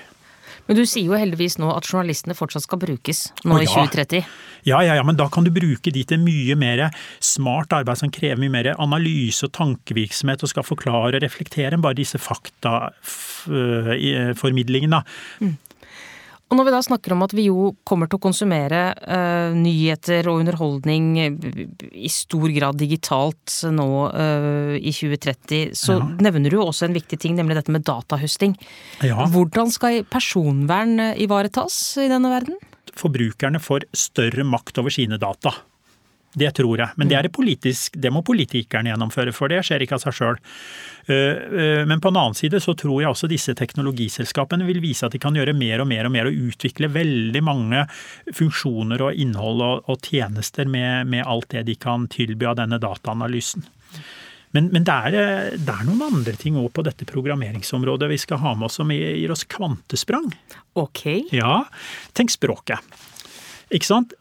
Men 0.69 0.77
du 0.79 0.85
sier 0.87 1.07
jo 1.09 1.17
heldigvis 1.19 1.57
nå 1.59 1.69
at 1.73 1.89
journalistene 1.89 2.35
fortsatt 2.37 2.63
skal 2.67 2.79
brukes 2.83 3.19
nå 3.43 3.55
ja. 3.59 3.63
i 3.65 3.69
2030. 3.71 4.25
Ja, 4.69 4.79
ja, 4.85 4.95
ja, 4.99 5.05
men 5.07 5.17
da 5.19 5.27
kan 5.33 5.45
du 5.47 5.51
bruke 5.55 5.91
de 5.91 6.03
til 6.07 6.19
mye 6.23 6.55
mer 6.59 6.91
smart 7.25 7.73
arbeid 7.75 7.99
som 7.99 8.11
krever 8.13 8.39
mye 8.43 8.55
mer 8.55 8.67
analyse 8.77 9.45
og 9.49 9.53
tankevirksomhet 9.57 10.43
og 10.45 10.51
skal 10.53 10.69
forklare 10.69 11.17
og 11.17 11.23
reflektere 11.25 11.73
enn 11.75 11.85
bare 11.85 11.99
disse 11.99 12.19
faktaformidlingene. 12.21 15.01
Mm. 15.41 15.55
Og 16.51 16.59
når 16.59 16.67
vi 16.67 16.73
da 16.75 16.81
snakker 16.83 17.15
om 17.15 17.23
at 17.23 17.35
vi 17.37 17.45
jo 17.47 17.71
kommer 17.87 18.11
til 18.11 18.19
å 18.19 18.25
konsumere 18.25 18.81
uh, 18.99 19.55
nyheter 19.55 20.27
og 20.31 20.41
underholdning 20.43 21.13
i 21.23 22.11
stor 22.11 22.51
grad 22.51 22.81
digitalt 22.81 23.61
nå 23.71 23.87
uh, 24.11 24.75
i 24.75 24.91
2030, 24.91 25.77
så 25.79 26.01
ja. 26.01 26.09
nevner 26.27 26.51
du 26.51 26.59
jo 26.59 26.67
også 26.67 26.89
en 26.89 26.99
viktig 26.99 27.21
ting, 27.23 27.39
nemlig 27.39 27.61
dette 27.61 27.75
med 27.75 27.87
datahøsting. 27.87 28.59
Ja. 29.07 29.29
Hvordan 29.31 29.71
skal 29.71 30.03
personvern 30.11 30.99
ivaretas 31.15 31.79
i 32.03 32.11
denne 32.11 32.35
verden? 32.35 32.59
Forbrukerne 32.99 33.63
får 33.63 33.87
større 33.95 34.43
makt 34.43 34.83
over 34.83 34.91
sine 34.91 35.21
data. 35.23 35.55
Det 36.33 36.51
tror 36.55 36.79
jeg. 36.79 36.95
Men 36.95 37.09
det, 37.11 37.17
er 37.19 37.29
politisk, 37.35 37.97
det 37.99 38.13
må 38.15 38.23
politikerne 38.23 38.93
gjennomføre, 38.93 39.33
for 39.35 39.51
det 39.51 39.65
skjer 39.67 39.83
ikke 39.83 39.97
av 39.97 40.05
seg 40.05 40.15
sjøl. 40.15 40.39
Eh, 41.11 41.17
eh, 41.17 41.83
men 41.91 42.03
på 42.03 42.13
en 42.13 42.21
annen 42.21 42.39
side 42.39 42.61
så 42.63 42.77
tror 42.79 43.03
jeg 43.03 43.11
også 43.11 43.31
disse 43.31 43.55
teknologiselskapene 43.59 44.69
vil 44.69 44.79
vise 44.85 45.09
at 45.09 45.17
de 45.17 45.23
kan 45.23 45.35
gjøre 45.35 45.57
mer 45.59 45.83
og 45.83 45.91
mer 45.91 46.07
og 46.07 46.15
mer 46.15 46.31
og 46.31 46.39
utvikle 46.53 46.93
veldig 46.95 47.43
mange 47.43 47.83
funksjoner 48.37 49.03
og 49.09 49.19
innhold 49.19 49.67
og, 49.67 49.91
og 49.91 50.07
tjenester 50.07 50.71
med, 50.71 51.11
med, 51.11 51.27
alt 51.27 51.51
det 51.51 51.67
de 51.67 51.79
kan 51.81 52.07
tilby 52.11 52.47
av 52.47 52.61
denne 52.63 52.79
dataanalysen. 52.83 53.67
Men, 54.55 54.71
men 54.71 54.87
det, 54.87 54.95
er, 54.95 55.15
det, 55.59 55.71
er, 55.71 55.85
noen 55.87 56.07
andre 56.09 56.35
ting 56.39 56.57
òg 56.59 56.73
på 56.75 56.87
dette 56.87 57.07
programmeringsområdet 57.11 58.11
vi 58.11 58.19
skal 58.19 58.43
ha 58.43 58.55
med 58.59 58.71
oss 58.71 58.81
som 58.81 58.91
gir 58.95 59.31
oss 59.35 59.47
kvantesprang. 59.51 60.31
Ok. 60.79 61.07
Ja, 61.35 61.65
Tenk 62.15 62.35
språket. 62.35 62.83
Ikke 63.71 63.87
sant? 63.87 64.15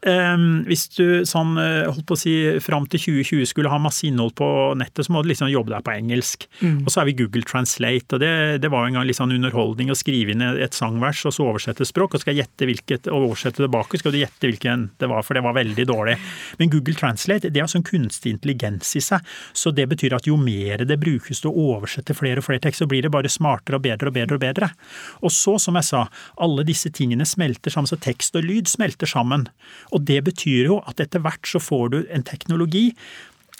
Hvis 0.70 0.84
du 0.94 1.24
sånn, 1.26 1.56
eh, 1.58 1.88
holdt 1.90 2.06
på 2.06 2.14
å 2.14 2.18
si, 2.18 2.34
fram 2.62 2.84
til 2.86 3.00
2020 3.02 3.48
skulle 3.50 3.70
ha 3.72 3.80
masse 3.82 4.04
innhold 4.06 4.36
på 4.38 4.46
nettet, 4.78 5.06
så 5.06 5.10
må 5.10 5.24
du 5.24 5.30
liksom 5.32 5.50
jobbe 5.50 5.72
deg 5.74 5.82
på 5.86 5.94
engelsk. 5.96 6.46
Mm. 6.60 6.84
Og 6.84 6.90
så 6.92 7.02
er 7.02 7.08
vi 7.08 7.16
Google 7.18 7.42
Translate, 7.42 8.14
og 8.14 8.22
det, 8.22 8.62
det 8.62 8.70
var 8.70 8.86
en 8.86 8.98
gang 8.98 9.08
litt 9.08 9.18
sånn 9.18 9.34
underholdning 9.34 9.90
å 9.90 9.98
skrive 9.98 10.36
inn 10.36 10.44
et 10.44 10.76
sangvers 10.76 11.24
og 11.26 11.34
så 11.34 11.48
oversette 11.50 11.86
språk, 11.88 12.14
og 12.14 12.22
skal 12.22 12.38
gjette 12.38 12.68
hvilket, 12.68 13.10
og 13.10 13.32
oversette 13.32 13.64
tilbake, 13.64 13.98
skal 13.98 14.14
du 14.14 14.20
gjette 14.20 14.46
hvilken 14.46 14.86
det 15.02 15.10
var, 15.10 15.26
for 15.26 15.34
det 15.34 15.42
var 15.42 15.58
veldig 15.58 15.88
dårlig. 15.90 16.14
Men 16.62 16.70
Google 16.70 16.94
Translate 17.00 17.50
det 17.50 17.64
har 17.64 17.70
sånn 17.70 17.86
kunstig 17.86 18.36
intelligens 18.36 18.94
i 18.94 19.02
seg, 19.02 19.26
så 19.52 19.74
det 19.74 19.88
betyr 19.90 20.14
at 20.20 20.30
jo 20.30 20.38
mer 20.38 20.86
det 20.86 21.00
brukes 21.02 21.42
til 21.42 21.50
å 21.50 21.66
oversette 21.74 22.14
flere 22.14 22.38
og 22.38 22.46
flere 22.46 22.62
tekster, 22.62 22.86
så 22.86 22.90
blir 22.90 23.02
det 23.02 23.10
bare 23.10 23.30
smartere 23.30 23.80
og 23.80 23.84
bedre 23.88 24.14
og 24.14 24.14
bedre 24.14 24.38
og 24.38 24.44
bedre. 24.46 24.70
Og 25.26 25.34
så, 25.34 25.58
som 25.58 25.74
jeg 25.80 25.90
sa, 25.90 26.06
alle 26.38 26.64
disse 26.68 26.94
tingene 26.94 27.26
smelter 27.26 27.74
sammen, 27.74 27.90
så 27.90 27.98
tekst 27.98 28.38
og 28.38 28.46
lyd 28.46 28.70
smelter 28.70 29.10
sammen 29.10 29.39
sammen. 29.40 29.48
Og 29.92 30.06
det 30.06 30.24
betyr 30.24 30.66
jo 30.66 30.80
at 30.86 31.00
etter 31.00 31.20
hvert 31.20 31.46
så 31.46 31.60
får 31.60 31.90
du 31.90 32.06
en 32.10 32.22
teknologi 32.22 32.94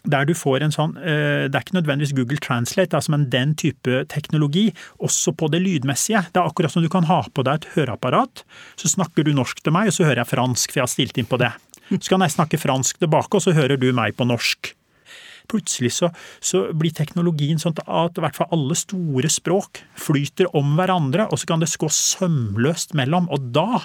der 0.04 0.24
du 0.24 0.32
får 0.32 0.62
en 0.64 0.72
sånn 0.72 0.96
eh, 0.96 1.44
Det 1.50 1.52
er 1.52 1.60
ikke 1.60 1.76
nødvendigvis 1.76 2.14
Google 2.16 2.38
Translate, 2.40 2.96
altså, 2.96 3.12
men 3.12 3.28
den 3.28 3.54
type 3.54 4.06
teknologi, 4.08 4.72
også 4.98 5.34
på 5.36 5.50
det 5.52 5.60
lydmessige. 5.60 6.22
Det 6.32 6.40
er 6.40 6.48
akkurat 6.48 6.72
som 6.72 6.82
du 6.82 6.88
kan 6.88 7.04
ha 7.04 7.20
på 7.28 7.44
deg 7.44 7.60
et 7.60 7.68
høreapparat. 7.74 8.44
Så 8.80 8.88
snakker 8.88 9.24
du 9.24 9.34
norsk 9.34 9.60
til 9.60 9.74
meg, 9.76 9.90
og 9.90 9.92
så 9.92 10.06
hører 10.06 10.22
jeg 10.22 10.32
fransk, 10.32 10.72
for 10.72 10.80
jeg 10.80 10.86
har 10.86 10.94
stilt 10.94 11.20
inn 11.20 11.28
på 11.28 11.36
det. 11.36 11.52
Så 11.90 12.08
kan 12.08 12.24
jeg 12.24 12.32
snakke 12.32 12.56
fransk 12.56 12.96
tilbake, 12.96 13.36
og 13.36 13.44
så 13.44 13.52
hører 13.52 13.76
du 13.76 13.90
meg 13.92 14.16
på 14.16 14.24
norsk. 14.24 14.72
Plutselig 15.50 15.92
så, 15.98 16.08
så 16.40 16.70
blir 16.72 16.96
teknologien 16.96 17.60
sånn 17.60 17.76
at 17.84 18.16
i 18.16 18.24
hvert 18.24 18.40
fall 18.40 18.48
alle 18.56 18.78
store 18.78 19.28
språk 19.28 19.82
flyter 20.00 20.48
om 20.56 20.78
hverandre, 20.80 21.28
og 21.28 21.42
så 21.42 21.50
kan 21.50 21.60
det 21.60 21.74
gå 21.76 21.92
sømløst 21.92 22.96
mellom. 22.96 23.28
Og 23.28 23.50
da 23.52 23.84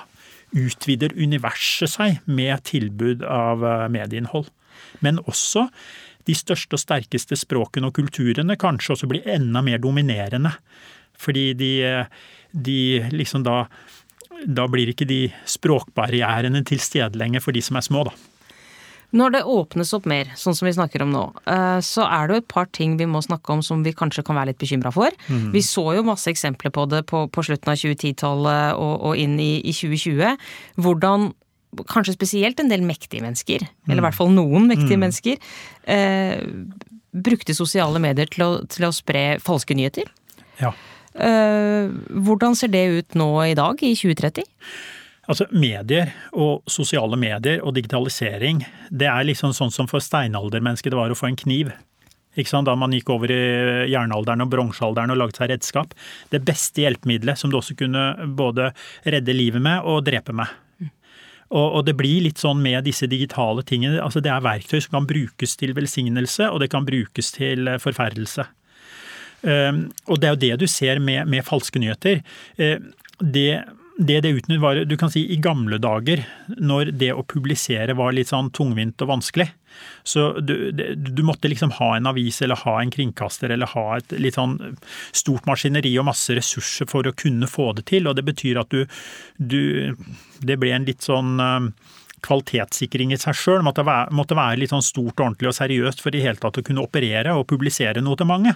utvider 0.55 1.15
universet 1.17 1.91
seg 1.91 2.21
med 2.25 2.63
tilbud 2.67 3.23
av 3.27 3.63
eh, 3.65 3.87
medieinnhold. 3.91 4.49
Men 5.03 5.21
også 5.25 5.67
de 6.25 6.35
største 6.37 6.77
og 6.77 6.81
sterkeste 6.81 7.37
språkene 7.37 7.89
og 7.89 7.97
kulturene 7.97 8.57
kanskje 8.59 8.95
også 8.95 9.09
blir 9.11 9.27
enda 9.29 9.61
mer 9.65 9.81
dominerende. 9.83 10.55
Fordi 11.19 11.51
de, 11.57 11.71
eh, 11.83 12.05
de 12.51 12.79
liksom 13.11 13.43
da 13.43 13.65
Da 14.45 14.65
blir 14.67 14.89
ikke 14.91 15.07
de 15.07 15.31
språkbarrierene 15.47 16.59
til 16.67 16.77
stede 16.83 17.15
lenger 17.17 17.39
for 17.39 17.55
de 17.55 17.61
som 17.63 17.77
er 17.77 17.85
små, 17.87 18.03
da. 18.03 18.11
Når 19.15 19.31
det 19.31 19.41
åpnes 19.47 19.93
opp 19.95 20.07
mer, 20.11 20.31
sånn 20.35 20.55
som 20.57 20.67
vi 20.67 20.73
snakker 20.75 21.05
om 21.05 21.13
nå, 21.13 21.23
eh, 21.51 21.79
så 21.85 22.03
er 22.03 22.27
det 22.27 22.35
jo 22.35 22.41
et 22.43 22.51
par 22.51 22.67
ting 22.75 22.97
vi 22.99 23.07
må 23.07 23.21
snakke 23.23 23.53
om 23.53 23.61
som 23.63 23.85
vi 23.85 23.95
kanskje 23.95 24.25
kan 24.27 24.35
være 24.35 24.51
litt 24.51 24.59
bekymra 24.59 24.91
for. 24.95 25.15
Mm. 25.31 25.53
Vi 25.53 25.63
så 25.63 25.85
jo 25.95 26.03
masse 26.07 26.27
eksempler 26.31 26.73
på 26.75 26.83
det 26.91 27.05
på, 27.07 27.25
på 27.31 27.45
slutten 27.47 27.71
av 27.71 27.79
2010-tallet 27.79 28.75
og, 28.75 28.95
og, 28.97 29.13
inn 29.21 29.37
i, 29.39 29.53
i 29.63 29.75
2020. 29.75 30.35
Hvordan 30.83 31.29
kanskje 31.91 32.15
spesielt 32.15 32.59
en 32.59 32.71
del 32.71 32.83
mektige 32.87 33.23
mennesker, 33.23 33.63
mm. 33.63 33.87
eller 33.87 34.03
i 34.03 34.07
hvert 34.09 34.17
fall 34.17 34.33
noen 34.35 34.67
mektige 34.71 34.99
mm. 34.99 35.05
mennesker, 35.05 35.55
eh, 35.95 36.43
brukte 37.15 37.55
sosiale 37.55 38.01
medier 38.03 38.27
til 38.31 38.43
å, 38.45 38.51
til 38.71 38.87
å 38.87 38.93
spre 38.95 39.37
falske 39.43 39.77
nyheter. 39.77 40.11
Ja. 40.59 40.73
Eh, 41.15 41.87
hvordan 42.27 42.55
ser 42.59 42.71
det 42.73 42.85
ut 42.91 43.15
nå 43.19 43.29
i 43.45 43.55
dag, 43.55 43.79
i 43.79 43.95
2030? 43.95 44.43
Altså 45.25 45.47
Medier 45.49 46.11
og 46.37 46.65
sosiale 46.69 47.17
medier 47.17 47.63
og 47.65 47.73
digitalisering, 47.77 48.61
det 48.93 49.07
er 49.09 49.25
liksom 49.25 49.55
sånn 49.57 49.73
som 49.73 49.89
for 49.89 50.03
steinaldermennesket 50.03 50.93
det 50.93 50.99
var 50.99 51.13
å 51.13 51.17
få 51.17 51.31
en 51.31 51.39
kniv. 51.39 51.71
Ikke 52.35 52.51
sant? 52.51 52.67
Da 52.67 52.75
man 52.77 52.93
gikk 52.93 53.09
over 53.13 53.31
i 53.31 53.39
jernalderen 53.89 54.43
og 54.43 54.51
bronsealderen 54.51 55.13
og 55.13 55.21
lagde 55.21 55.39
seg 55.39 55.53
redskap. 55.53 55.95
Det 56.33 56.43
beste 56.45 56.83
hjelpemiddelet 56.83 57.39
som 57.39 57.51
du 57.51 57.57
også 57.57 57.77
kunne 57.79 58.11
både 58.37 58.69
redde 59.07 59.35
livet 59.35 59.63
med 59.63 59.87
og 59.87 60.03
drepe 60.05 60.35
med. 60.35 60.51
Og, 61.55 61.83
det 61.85 61.93
blir 61.95 62.23
litt 62.25 62.41
sånn 62.41 62.59
med 62.59 62.83
disse 62.87 63.07
digitale 63.07 63.63
tingene. 63.63 64.01
altså 64.01 64.19
Det 64.19 64.31
er 64.33 64.43
verktøy 64.43 64.79
som 64.81 64.97
kan 64.97 65.07
brukes 65.07 65.53
til 65.55 65.75
velsignelse, 65.77 66.49
og 66.49 66.59
det 66.59 66.71
kan 66.73 66.87
brukes 66.87 67.31
til 67.35 67.69
eh, 67.69 67.77
forferdelse. 67.79 68.47
Ehm, 69.45 69.85
og 70.09 70.19
det 70.19 70.27
er 70.27 70.33
jo 70.33 70.41
det 70.41 70.55
du 70.63 70.67
ser 70.67 70.99
med, 70.99 71.29
med 71.29 71.45
falske 71.45 71.79
nyheter. 71.79 72.23
Eh, 72.57 72.81
det 73.21 73.63
det 73.97 74.21
det 74.21 74.29
utnyttet 74.29 74.61
var 74.61 74.79
du 74.85 74.97
kan 74.99 75.11
si 75.11 75.23
i 75.31 75.37
gamle 75.39 75.77
dager, 75.79 76.25
når 76.47 76.91
det 76.99 77.13
å 77.15 77.23
publisere 77.23 77.95
var 77.95 78.15
litt 78.15 78.31
sånn 78.31 78.51
tungvint 78.55 79.01
og 79.05 79.13
vanskelig. 79.13 79.47
Så 80.03 80.39
du, 80.39 80.71
du, 80.71 81.21
måtte 81.23 81.49
liksom 81.51 81.71
ha 81.79 81.95
en 81.95 82.07
avis 82.07 82.41
eller 82.43 82.59
ha 82.63 82.75
en 82.81 82.91
kringkaster 82.91 83.51
eller 83.51 83.71
ha 83.71 83.85
et 83.97 84.15
litt 84.19 84.37
sånn 84.37 84.57
stort 85.15 85.47
maskineri 85.47 85.93
og 85.99 86.07
masse 86.09 86.35
ressurser 86.35 86.87
for 86.91 87.07
å 87.07 87.15
kunne 87.15 87.47
få 87.51 87.71
det 87.79 87.87
til. 87.91 88.07
Og 88.07 88.15
det 88.19 88.25
betyr 88.27 88.61
at 88.61 88.71
du, 88.71 88.85
du 89.37 89.95
Det 90.45 90.57
ble 90.59 90.75
en 90.75 90.87
litt 90.87 91.03
sånn 91.03 91.39
eh, 91.39 91.71
kvalitetssikring 92.25 93.13
i 93.13 93.19
seg 93.21 93.37
sjøl. 93.37 93.63
Måtte, 93.65 93.85
måtte 94.15 94.37
være 94.37 94.59
litt 94.61 94.73
sånn 94.73 94.85
stort, 94.85 95.19
ordentlig 95.19 95.51
og 95.51 95.57
seriøst 95.57 96.03
for 96.03 96.15
i 96.15 96.23
hele 96.23 96.41
tatt 96.41 96.59
å 96.59 96.65
kunne 96.65 96.83
operere 96.83 97.35
og 97.37 97.47
publisere 97.49 98.03
noe 98.03 98.19
til 98.19 98.29
mange. 98.29 98.55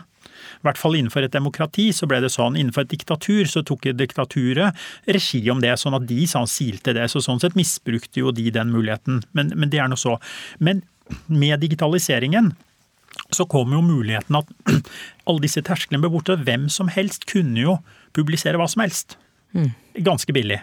I 0.59 0.65
hvert 0.65 0.79
fall 0.79 0.97
innenfor 0.97 1.25
et 1.25 1.35
demokrati 1.35 1.89
så 1.95 2.07
ble 2.09 2.21
det 2.23 2.31
sånn. 2.33 2.57
Innenfor 2.59 2.85
et 2.85 2.93
diktatur 2.93 3.49
så 3.49 3.63
tok 3.67 3.91
diktaturet 3.97 4.87
regi 5.07 5.43
om 5.51 5.61
det, 5.63 5.75
sånn 5.79 5.97
at 5.97 6.07
de 6.09 6.23
sånn 6.29 6.49
silte 6.49 6.95
det. 6.97 7.07
Så 7.11 7.23
sånn 7.23 7.41
sett 7.43 7.57
misbrukte 7.59 8.23
jo 8.23 8.33
de 8.35 8.49
den 8.55 8.73
muligheten. 8.73 9.21
Men, 9.37 9.53
men 9.55 9.71
det 9.71 9.83
er 9.83 9.91
nå 9.91 9.99
så. 9.99 10.17
Men 10.59 10.83
med 11.27 11.61
digitaliseringen 11.63 12.53
så 13.35 13.45
kom 13.49 13.73
jo 13.73 13.81
muligheten 13.85 14.37
at 14.39 14.51
alle 15.29 15.45
disse 15.45 15.63
tersklene 15.65 16.01
ble 16.03 16.11
borte. 16.13 16.37
Hvem 16.45 16.67
som 16.73 16.91
helst 16.91 17.27
kunne 17.29 17.61
jo 17.61 17.79
publisere 18.17 18.59
hva 18.59 18.67
som 18.69 18.83
helst. 18.83 19.17
Mm. 19.53 19.71
Ganske 20.05 20.33
billig. 20.33 20.59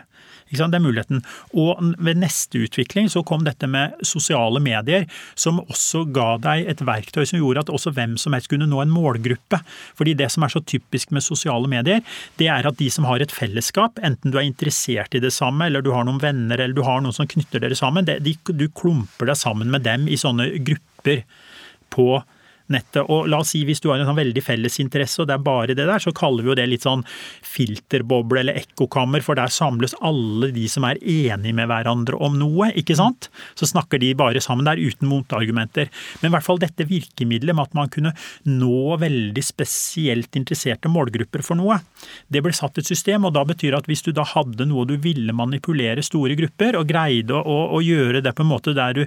Det 0.51 0.63
er 0.63 0.83
muligheten. 0.83 1.23
Og 1.59 1.81
ved 1.99 2.21
neste 2.21 2.61
utvikling 2.67 3.09
så 3.11 3.23
kom 3.27 3.45
dette 3.47 3.67
med 3.71 3.97
sosiale 4.07 4.61
medier, 4.63 5.07
som 5.35 5.59
også 5.65 6.05
ga 6.15 6.37
deg 6.43 6.71
et 6.71 6.83
verktøy 6.87 7.25
som 7.27 7.41
gjorde 7.41 7.65
at 7.65 7.73
også 7.73 7.93
hvem 7.97 8.17
som 8.21 8.37
helst 8.37 8.51
kunne 8.53 8.69
nå 8.71 8.81
en 8.83 8.93
målgruppe. 8.95 9.61
Fordi 9.99 10.15
det 10.15 10.31
som 10.33 10.47
er 10.47 10.55
så 10.55 10.63
typisk 10.63 11.11
med 11.15 11.25
sosiale 11.27 11.69
medier, 11.71 12.05
det 12.39 12.51
er 12.53 12.69
at 12.69 12.79
de 12.79 12.91
som 12.93 13.09
har 13.09 13.23
et 13.23 13.35
fellesskap, 13.35 13.99
enten 14.07 14.31
du 14.31 14.39
er 14.39 14.47
interessert 14.47 15.15
i 15.17 15.23
det 15.23 15.35
samme, 15.35 15.67
eller 15.67 15.83
du 15.83 15.93
har 15.95 16.07
noen 16.07 16.23
venner, 16.23 16.61
eller 16.61 16.77
du 16.77 16.85
har 16.87 17.03
noen 17.03 17.17
som 17.17 17.29
knytter 17.29 17.63
dere 17.63 17.79
sammen, 17.79 18.07
det, 18.07 18.21
de, 18.25 18.37
du 18.55 18.69
klumper 18.71 19.33
deg 19.33 19.39
sammen 19.41 19.73
med 19.73 19.87
dem 19.87 20.07
i 20.07 20.19
sånne 20.21 20.49
grupper 20.67 21.25
på 21.95 22.11
nettet. 22.73 23.05
Og 23.13 23.29
la 23.31 23.41
oss 23.43 23.53
si 23.55 23.63
hvis 23.67 23.83
du 23.83 23.89
har 23.91 24.01
en 24.01 24.09
sånn 24.09 24.19
veldig 24.19 24.43
felles 24.45 24.79
interesse, 24.83 25.21
og 25.23 25.29
det 25.31 25.37
er 25.37 25.45
bare 25.47 25.77
det 25.77 25.87
der, 25.89 26.03
så 26.03 26.13
kaller 26.17 26.45
vi 26.45 26.53
jo 26.53 26.59
det 26.59 26.67
litt 26.71 26.87
sånn 26.87 27.05
filterboble 27.47 28.43
eller 28.43 28.59
ekkokammer, 28.61 29.25
for 29.25 29.39
der 29.39 29.53
samles 29.53 29.97
alle 30.05 30.51
de 30.55 30.67
som 30.71 30.87
er 30.89 31.01
enige 31.01 31.57
med 31.57 31.71
hverandre 31.71 32.19
om 32.23 32.39
noe, 32.41 32.71
ikke 32.79 32.99
sant? 32.99 33.31
Så 33.59 33.69
snakker 33.71 34.01
de 34.03 34.13
bare 34.19 34.43
sammen 34.45 34.67
der 34.69 34.81
uten 34.81 35.11
motargumenter. 35.11 35.91
Men 36.21 36.31
i 36.31 36.35
hvert 36.37 36.47
fall 36.47 36.61
dette 36.63 36.89
virkemidlet 36.89 37.57
med 37.57 37.69
at 37.69 37.77
man 37.79 37.93
kunne 37.93 38.15
nå 38.49 38.99
veldig 39.01 39.45
spesielt 39.45 40.37
interesserte 40.39 40.91
målgrupper 40.93 41.45
for 41.47 41.59
noe, 41.59 41.81
det 42.33 42.43
ble 42.45 42.55
satt 42.57 42.81
et 42.81 42.89
system, 42.89 43.27
og 43.27 43.35
da 43.37 43.45
betyr 43.47 43.73
det 43.73 43.83
at 43.85 43.91
hvis 43.91 44.05
du 44.07 44.13
da 44.17 44.25
hadde 44.27 44.67
noe 44.69 44.87
du 44.89 44.97
ville 45.03 45.35
manipulere 45.37 46.05
store 46.05 46.37
grupper, 46.39 46.79
og 46.81 46.89
greide 46.91 47.37
å, 47.37 47.59
å 47.77 47.83
gjøre 47.85 48.23
det 48.25 48.35
på 48.37 48.45
en 48.45 48.53
måte 48.53 48.75
der 48.77 48.97
du 48.97 49.05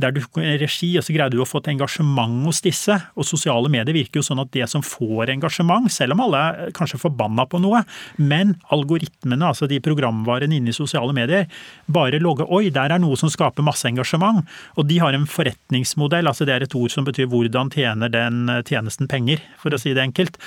der 0.00 0.14
du 0.14 0.22
regi, 0.36 0.94
og 0.96 1.04
så 1.04 1.14
greide 1.14 1.36
du 1.36 1.42
å 1.42 1.48
få 1.48 1.60
et 1.62 1.72
engasjement 1.74 2.46
hos 2.46 2.62
disse. 2.64 2.91
Og 3.16 3.26
sosiale 3.26 3.70
medier 3.72 3.94
virker 3.96 4.20
jo 4.20 4.26
sånn 4.26 4.42
at 4.42 4.52
det 4.54 4.68
som 4.70 4.84
får 4.84 5.32
engasjement, 5.34 5.88
selv 5.92 6.16
om 6.16 6.24
alle 6.26 6.42
er 6.42 6.74
kanskje 6.76 7.00
forbanna 7.02 7.46
på 7.50 7.60
noe, 7.62 7.82
men 8.18 8.56
algoritmene, 8.74 9.52
altså 9.52 9.68
de 9.70 9.80
programvarene 9.84 10.58
inne 10.58 10.72
i 10.72 10.76
sosiale 10.76 11.14
medier, 11.16 11.48
bare 11.92 12.20
logger 12.22 12.50
oi, 12.52 12.66
der 12.74 12.94
er 12.94 13.02
noe 13.02 13.18
som 13.20 13.32
skaper 13.32 13.66
masse 13.66 13.88
engasjement. 13.88 14.44
Og 14.76 14.88
de 14.90 15.00
har 15.02 15.16
en 15.16 15.28
forretningsmodell, 15.28 16.28
altså 16.30 16.48
det 16.48 16.56
er 16.56 16.66
et 16.66 16.78
ord 16.78 16.92
som 16.92 17.08
betyr 17.08 17.30
hvordan 17.32 17.72
tjener 17.72 18.12
den 18.12 18.46
tjenesten 18.68 19.10
penger, 19.10 19.42
for 19.62 19.74
å 19.74 19.80
si 19.80 19.94
det 19.96 20.04
enkelt 20.04 20.40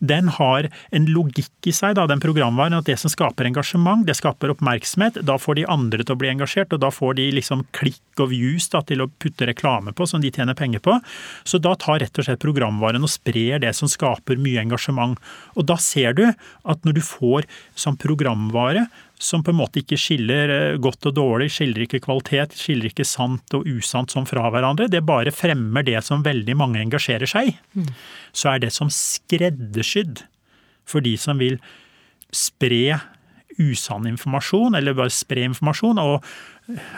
den 0.00 0.28
har 0.38 0.68
en 0.94 1.08
logikk 1.10 1.68
i 1.68 1.74
seg, 1.74 1.96
da, 1.98 2.06
den 2.10 2.22
programvaren, 2.22 2.76
at 2.78 2.88
det 2.88 2.98
som 3.00 3.12
skaper 3.12 3.48
engasjement, 3.48 4.06
det 4.06 4.16
skaper 4.18 4.52
oppmerksomhet. 4.54 5.20
Da 5.26 5.38
får 5.40 5.58
de 5.58 5.66
andre 5.70 6.04
til 6.04 6.16
å 6.16 6.20
bli 6.20 6.30
engasjert, 6.32 6.72
og 6.74 6.82
da 6.84 6.90
får 6.94 7.18
de 7.18 7.28
liksom 7.38 7.64
klikk 7.76 8.22
og 8.22 8.32
views 8.32 8.68
da, 8.72 8.82
til 8.86 9.04
å 9.04 9.10
putte 9.22 9.48
reklame 9.48 9.94
på, 9.96 10.06
som 10.08 10.22
de 10.22 10.32
tjener 10.34 10.58
penger 10.58 10.82
på. 10.84 10.98
Så 11.48 11.60
da 11.62 11.74
tar 11.78 12.02
rett 12.02 12.18
og 12.18 12.28
slett 12.28 12.42
programvaren 12.42 13.04
og 13.04 13.12
sprer 13.12 13.62
det 13.62 13.74
som 13.76 13.90
skaper 13.90 14.40
mye 14.40 14.62
engasjement. 14.64 15.18
Og 15.58 15.68
da 15.68 15.78
ser 15.82 16.16
du 16.18 16.24
at 16.28 16.86
når 16.86 16.98
du 16.98 17.04
får 17.04 17.48
som 17.78 17.98
programvare, 17.98 18.86
som 19.18 19.42
på 19.42 19.52
en 19.52 19.58
måte 19.58 19.82
ikke 19.82 19.98
skiller 19.98 20.52
eh, 20.54 20.78
godt 20.82 21.10
og 21.10 21.16
dårlig, 21.18 21.50
skiller 21.52 21.84
ikke 21.84 22.02
kvalitet, 22.04 22.54
skiller 22.58 22.90
ikke 22.90 23.06
sant 23.08 23.54
og 23.56 23.66
usant 23.66 24.14
som 24.14 24.26
fra 24.28 24.46
hverandre. 24.54 24.88
Det 24.90 25.02
bare 25.06 25.34
fremmer 25.34 25.86
det 25.86 26.00
som 26.06 26.24
veldig 26.26 26.56
mange 26.58 26.82
engasjerer 26.84 27.30
seg 27.30 27.52
i. 27.52 27.54
Mm. 27.74 27.92
Så 28.32 28.52
er 28.52 28.62
det 28.62 28.72
som 28.74 28.92
skreddersydd 28.92 30.24
for 30.88 31.04
de 31.04 31.16
som 31.20 31.40
vil 31.42 31.58
spre 32.34 33.00
usann 33.58 34.06
informasjon, 34.06 34.76
eller 34.78 34.96
bare 34.96 35.12
spre 35.12 35.46
informasjon. 35.48 35.98
Og 35.98 36.22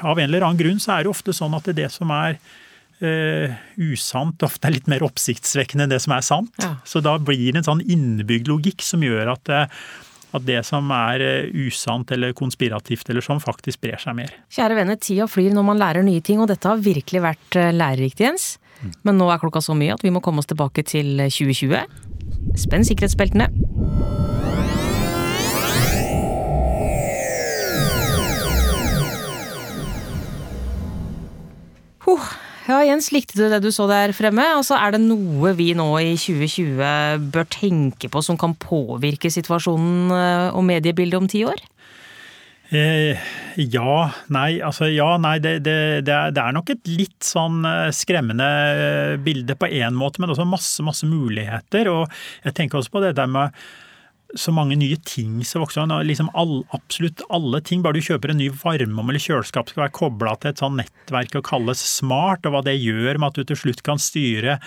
av 0.05 0.19
en 0.19 0.27
eller 0.29 0.45
annen 0.45 0.61
grunn 0.61 0.83
så 0.83 0.97
er 0.99 1.07
det 1.07 1.15
ofte 1.15 1.35
sånn 1.37 1.57
at 1.57 1.67
det, 1.67 1.77
er 1.79 1.87
det 1.87 1.95
som 1.95 2.12
er 2.12 2.37
uh, 3.00 3.57
usant, 3.81 4.45
ofte 4.45 4.69
er 4.69 4.77
litt 4.77 4.91
mer 4.91 5.05
oppsiktsvekkende 5.07 5.87
enn 5.87 5.95
det 5.95 6.03
som 6.05 6.15
er 6.17 6.27
sant. 6.27 6.53
Ja. 6.62 6.75
Så 6.85 7.03
da 7.05 7.17
blir 7.23 7.49
det 7.49 7.62
en 7.62 7.71
sånn 7.71 7.85
innebygd 7.87 8.50
logikk 8.50 8.85
som 8.85 9.05
gjør 9.07 9.33
at 9.39 9.53
uh, 9.55 9.83
At 10.37 10.45
det 10.47 10.61
som 10.67 10.91
er 10.95 11.25
eh, 11.25 11.51
usant 11.67 12.11
eller 12.15 12.35
konspirativt 12.39 13.09
eller 13.11 13.25
sånn, 13.25 13.43
faktisk 13.43 13.81
sprer 13.81 13.99
seg 14.03 14.17
mer. 14.19 14.35
Kjære 14.53 14.79
venner, 14.79 15.01
tida 15.01 15.27
flyr 15.31 15.55
når 15.57 15.67
man 15.67 15.81
lærer 15.81 16.07
nye 16.07 16.23
ting, 16.25 16.43
og 16.43 16.51
dette 16.53 16.71
har 16.71 16.83
virkelig 16.85 17.25
vært 17.25 17.59
eh, 17.59 17.73
lærerikt, 17.75 18.23
Jens. 18.23 18.53
Men 19.05 19.19
nå 19.21 19.29
er 19.29 19.43
klokka 19.43 19.61
så 19.65 19.77
mye 19.77 19.97
at 19.97 20.05
vi 20.07 20.13
må 20.15 20.23
komme 20.25 20.41
oss 20.41 20.49
tilbake 20.49 20.87
til 20.89 21.19
2020. 21.27 21.83
Spenn 22.61 22.87
sikkerhetsbeltene. 22.87 23.51
Ja, 32.71 32.79
Jens, 32.87 33.09
likte 33.11 33.35
du 33.35 33.49
det 33.50 33.65
du 33.65 33.73
så 33.75 33.89
der 33.91 34.12
fremme? 34.15 34.45
Altså, 34.55 34.77
er 34.79 34.95
det 34.95 35.00
noe 35.03 35.50
vi 35.59 35.73
nå 35.75 35.89
i 35.99 36.12
2020 36.15 37.31
bør 37.35 37.49
tenke 37.50 38.11
på 38.12 38.23
som 38.23 38.39
kan 38.39 38.55
påvirke 38.62 39.31
situasjonen 39.33 40.12
eh, 40.15 40.49
og 40.55 40.62
mediebildet 40.69 41.19
om 41.19 41.27
ti 41.31 41.43
år? 41.49 41.59
Eh, 42.71 43.19
ja, 43.59 43.95
nei, 44.31 44.61
altså 44.62 44.87
ja, 44.87 45.09
nei, 45.19 45.41
det, 45.43 45.57
det, 45.67 45.77
det, 46.07 46.15
er, 46.15 46.55
nok 46.55 46.71
et 46.71 46.87
litt 46.87 47.27
sånn 47.27 47.65
eh, 47.67 47.89
skremmende 47.97 48.47
eh, 48.71 49.15
bilde 49.19 49.57
på 49.59 49.67
én 49.67 49.97
måte, 49.99 50.23
men 50.23 50.31
også 50.31 50.47
masse, 50.47 50.87
masse 50.87 51.09
muligheter. 51.11 51.91
Og 51.91 52.07
jeg 52.47 52.55
tenker 52.55 52.79
også 52.79 52.95
på 52.95 53.03
det 53.03 53.17
der 53.19 53.31
med 53.31 53.57
så 54.39 54.53
mange 54.55 54.77
nye 54.79 54.97
ting 55.07 55.41
som 55.47 55.65
vokser 55.65 55.83
opp. 55.83 56.05
Liksom 56.07 56.31
all, 56.39 56.61
absolutt 56.77 57.23
alle 57.33 57.61
ting. 57.67 57.83
Bare 57.83 57.99
du 57.99 58.05
kjøper 58.05 58.33
en 58.33 58.41
ny 58.41 58.49
varmeovn 58.53 59.13
eller 59.13 59.23
kjøleskap 59.23 59.71
skal 59.71 59.85
være 59.85 59.95
kobla 59.97 60.37
til 60.41 60.53
et 60.53 60.63
sånt 60.63 60.79
nettverk 60.81 61.37
og 61.41 61.47
kalles 61.49 61.83
smart, 61.83 62.47
og 62.47 62.55
hva 62.55 62.63
det 62.67 62.77
gjør 62.79 63.21
med 63.21 63.31
at 63.31 63.41
du 63.41 63.51
til 63.51 63.61
slutt 63.65 63.85
kan 63.87 64.01
styre 64.01 64.59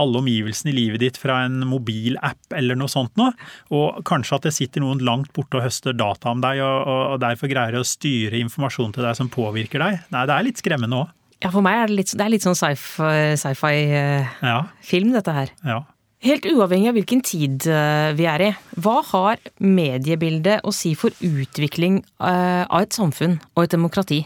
alle 0.00 0.22
omgivelsene 0.22 0.72
i 0.72 0.78
livet 0.78 1.04
ditt 1.04 1.20
fra 1.20 1.42
en 1.46 1.62
mobilapp 1.68 2.56
eller 2.56 2.78
noe 2.78 2.90
sånt 2.90 3.16
noe. 3.20 3.34
Og 3.74 4.02
kanskje 4.08 4.40
at 4.40 4.48
det 4.48 4.56
sitter 4.56 4.84
noen 4.84 5.04
langt 5.04 5.32
borte 5.36 5.60
og 5.60 5.66
høster 5.66 5.96
data 5.96 6.32
om 6.32 6.42
deg, 6.44 6.62
og, 6.64 7.14
og 7.14 7.22
derfor 7.22 7.50
greier 7.52 7.80
å 7.80 7.86
styre 7.86 8.40
informasjon 8.40 8.96
til 8.96 9.06
deg 9.06 9.16
som 9.18 9.32
påvirker 9.32 9.82
deg. 9.82 10.04
Nei, 10.14 10.26
det 10.28 10.36
er 10.36 10.46
litt 10.48 10.62
skremmende 10.62 11.04
òg. 11.04 11.16
Ja, 11.40 11.48
for 11.48 11.64
meg 11.64 11.78
er 11.78 11.88
det 11.88 11.96
litt, 11.96 12.10
det 12.12 12.20
er 12.20 12.32
litt 12.34 12.44
sånn 12.44 12.58
sci-fi-film, 12.58 13.38
sci 13.40 14.98
ja. 15.00 15.12
dette 15.16 15.36
her. 15.38 15.52
Ja. 15.64 15.78
Helt 16.20 16.44
uavhengig 16.44 16.90
av 16.90 16.98
hvilken 16.98 17.22
tid 17.24 17.64
eh, 17.64 18.10
vi 18.12 18.26
er 18.28 18.42
i, 18.44 18.48
hva 18.84 18.98
har 19.08 19.40
mediebildet 19.64 20.66
å 20.68 20.72
si 20.74 20.92
for 20.98 21.14
utvikling 21.24 22.02
eh, 22.20 22.64
av 22.66 22.82
et 22.84 22.92
samfunn 22.92 23.38
og 23.54 23.62
et 23.64 23.72
demokrati? 23.72 24.18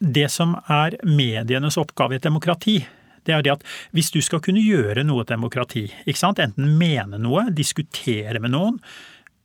Det 0.00 0.24
som 0.32 0.54
er 0.72 0.96
medienes 1.04 1.76
oppgave 1.76 2.16
i 2.16 2.20
et 2.20 2.24
demokrati, 2.24 2.78
det 3.28 3.34
er 3.36 3.44
det 3.44 3.52
at 3.52 3.66
hvis 3.92 4.08
du 4.14 4.22
skal 4.24 4.40
kunne 4.42 4.62
gjøre 4.64 5.04
noe 5.04 5.26
demokrati, 5.28 5.84
enten 6.08 6.70
mene 6.80 7.20
noe, 7.20 7.44
diskutere 7.52 8.40
med 8.40 8.54
noen, 8.54 8.78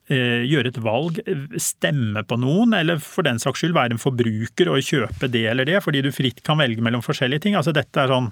eh, 0.08 0.48
gjøre 0.48 0.72
et 0.72 0.80
valg, 0.86 1.20
stemme 1.60 2.24
på 2.24 2.38
noen, 2.40 2.78
eller 2.80 3.04
for 3.04 3.28
den 3.28 3.44
saks 3.44 3.60
skyld 3.60 3.76
være 3.76 3.98
en 3.98 4.02
forbruker 4.02 4.72
og 4.72 4.88
kjøpe 4.88 5.28
det 5.36 5.44
eller 5.52 5.68
det, 5.68 5.84
fordi 5.84 6.06
du 6.08 6.14
fritt 6.16 6.40
kan 6.48 6.64
velge 6.64 6.80
mellom 6.80 7.04
forskjellige 7.04 7.44
ting. 7.44 7.60
Altså 7.60 7.76
dette 7.76 8.08
er 8.08 8.16
sånn, 8.16 8.32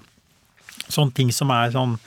sånn 0.88 1.12
ting 1.12 1.28
som 1.36 1.52
er 1.52 1.76
sånn 1.76 1.98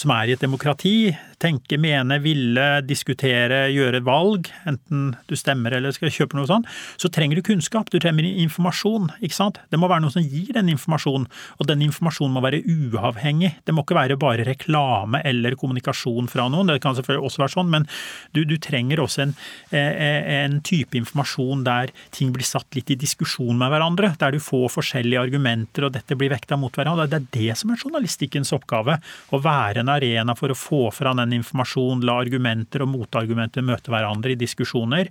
som 0.00 0.12
er 0.14 0.30
i 0.30 0.32
et 0.36 0.40
demokrati, 0.40 1.10
tenke, 1.40 1.78
mene, 1.80 2.18
ville, 2.22 2.66
diskutere, 2.84 3.64
gjøre 3.72 4.02
valg, 4.04 4.50
enten 4.68 5.14
du 5.30 5.36
stemmer 5.38 5.74
eller 5.76 5.94
skal 5.96 6.12
kjøpe 6.12 6.36
noe 6.36 6.48
sånt, 6.48 6.68
så 7.00 7.10
trenger 7.12 7.40
du 7.40 7.44
kunnskap, 7.46 7.90
du 7.90 7.98
trenger 8.02 8.26
informasjon. 8.28 9.08
ikke 9.24 9.36
sant? 9.36 9.60
Det 9.72 9.80
må 9.80 9.88
være 9.90 10.04
noe 10.04 10.14
som 10.14 10.24
gir 10.24 10.52
den 10.56 10.70
informasjonen, 10.74 11.26
og 11.58 11.70
den 11.70 11.84
informasjonen 11.86 12.36
må 12.36 12.44
være 12.44 12.62
uavhengig. 12.64 13.54
Det 13.64 13.74
må 13.74 13.84
ikke 13.86 13.98
være 13.98 14.18
bare 14.20 14.46
reklame 14.48 15.22
eller 15.26 15.56
kommunikasjon 15.60 16.28
fra 16.30 16.48
noen, 16.52 16.70
det 16.70 16.82
kan 16.84 16.96
selvfølgelig 16.98 17.30
også 17.30 17.44
være 17.44 17.54
sånn, 17.56 17.72
men 17.72 17.88
du, 18.36 18.42
du 18.48 18.56
trenger 18.60 19.00
også 19.02 19.24
en, 19.24 19.34
eh, 19.76 20.44
en, 20.44 20.58
type 20.66 20.98
informasjon 20.98 21.64
der 21.64 21.92
ting 22.14 22.34
blir 22.34 22.44
satt 22.44 22.76
litt 22.76 22.92
i 22.92 22.98
diskusjon 23.00 23.56
med 23.58 23.72
hverandre, 23.72 24.12
der 24.20 24.34
du 24.34 24.42
får 24.42 24.68
forskjellige 24.74 25.22
argumenter 25.22 25.86
og 25.86 25.94
dette 25.94 26.16
blir 26.18 26.32
vekta 26.34 26.58
mot 26.60 26.74
hverandre. 26.76 27.08
Det 27.10 27.20
er 27.20 27.28
det 27.38 27.58
som 27.58 27.72
er 27.72 27.80
journalistikkens 27.80 28.52
oppgave, 28.56 28.98
å 29.32 29.40
være 29.40 29.80
en 29.84 29.92
arena 29.92 30.36
for 30.36 30.52
å 30.52 30.58
få 30.58 30.82
fra 30.94 31.14
den 31.16 31.29
informasjon, 31.36 32.04
la 32.06 32.18
argumenter 32.22 32.84
og 32.84 32.92
motargumenter 32.94 33.64
møte 33.66 33.92
hverandre 33.92 34.34
i 34.34 34.40
diskusjoner, 34.40 35.10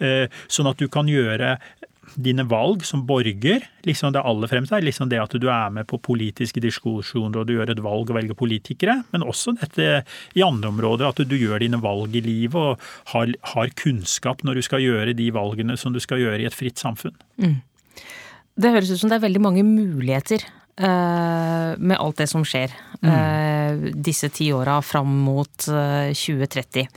eh, 0.00 0.26
sånn 0.48 0.70
at 0.70 0.80
du 0.80 0.88
kan 0.92 1.10
gjøre 1.10 1.56
dine 2.16 2.44
valg 2.48 2.84
som 2.86 3.04
borger, 3.06 3.64
liksom 3.86 4.14
det 4.14 4.22
aller 4.24 4.50
fremste 4.50 4.76
er 4.78 4.84
liksom 4.86 5.10
det 5.10 5.20
at 5.20 5.34
du 5.40 5.48
er 5.52 5.72
med 5.74 5.86
på 5.90 6.00
politiske 6.02 6.62
diskusjoner 6.62 7.42
og 7.42 7.48
du 7.48 7.54
gjør 7.56 7.72
et 7.74 7.82
valg 7.84 8.10
og 8.10 8.16
velger 8.16 8.38
politikere, 8.38 8.98
men 9.12 9.26
også 9.26 9.54
dette 9.60 9.88
i 10.38 10.44
andre 10.44 10.72
områder, 10.72 11.08
at 11.08 11.22
du 11.28 11.36
gjør 11.36 11.60
dine 11.62 11.80
valg 11.82 12.14
i 12.16 12.24
livet 12.24 12.58
og 12.58 13.12
har, 13.12 13.32
har 13.54 13.74
kunnskap 13.78 14.44
når 14.46 14.58
du 14.58 14.66
skal 14.66 14.84
gjøre 14.84 15.16
de 15.18 15.30
valgene 15.34 15.76
som 15.80 15.94
du 15.94 16.00
skal 16.02 16.22
gjøre 16.22 16.42
i 16.42 16.48
et 16.48 16.56
fritt 16.56 16.80
samfunn. 16.80 17.16
Mm. 17.40 17.58
Det 18.58 18.72
høres 18.74 18.90
ut 18.90 19.02
som 19.02 19.12
det 19.12 19.20
er 19.20 19.26
veldig 19.28 19.44
mange 19.44 19.66
muligheter 19.66 20.42
med 20.78 21.96
alt 21.98 22.20
det 22.20 22.28
som 22.30 22.44
skjer. 22.46 22.72
Mm. 22.98 23.10
Uh, 23.10 23.90
disse 23.94 24.26
ti 24.34 24.48
åra 24.52 24.80
fram 24.82 25.10
mot 25.22 25.68
uh, 25.70 26.10
2030. 26.10 26.88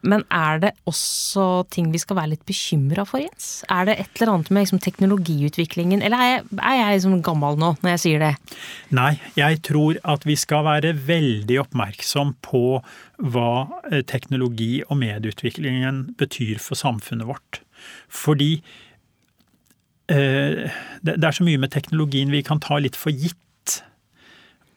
Men 0.00 0.22
er 0.32 0.60
det 0.62 0.70
også 0.88 1.66
ting 1.68 1.90
vi 1.92 1.98
skal 2.00 2.16
være 2.16 2.30
litt 2.30 2.44
bekymra 2.48 3.02
for, 3.04 3.20
Jens? 3.20 3.66
Er 3.68 3.84
det 3.84 3.98
et 4.00 4.14
eller 4.16 4.30
annet 4.32 4.48
med 4.48 4.64
liksom, 4.64 4.80
teknologiutviklingen, 4.80 6.00
eller 6.00 6.16
er 6.16 6.30
jeg, 6.30 6.46
er 6.56 6.78
jeg 6.78 6.94
liksom 6.94 7.18
gammel 7.26 7.60
nå 7.60 7.74
når 7.82 7.92
jeg 7.92 8.02
sier 8.06 8.24
det? 8.24 8.30
Nei, 8.96 9.10
jeg 9.36 9.60
tror 9.68 10.00
at 10.08 10.24
vi 10.24 10.38
skal 10.40 10.64
være 10.70 10.94
veldig 11.04 11.58
oppmerksom 11.66 12.32
på 12.48 12.80
hva 13.20 13.52
teknologi 14.08 14.78
og 14.86 15.02
medieutviklingen 15.02 16.00
betyr 16.16 16.56
for 16.56 16.80
samfunnet 16.80 17.28
vårt. 17.28 17.60
Fordi 18.08 18.54
Eh, 18.56 18.91
det 20.10 21.14
er 21.14 21.34
så 21.36 21.44
mye 21.46 21.60
med 21.62 21.72
teknologien 21.72 22.32
vi 22.32 22.42
kan 22.44 22.60
ta 22.60 22.78
litt 22.82 22.98
for 22.98 23.14
gitt. 23.14 23.38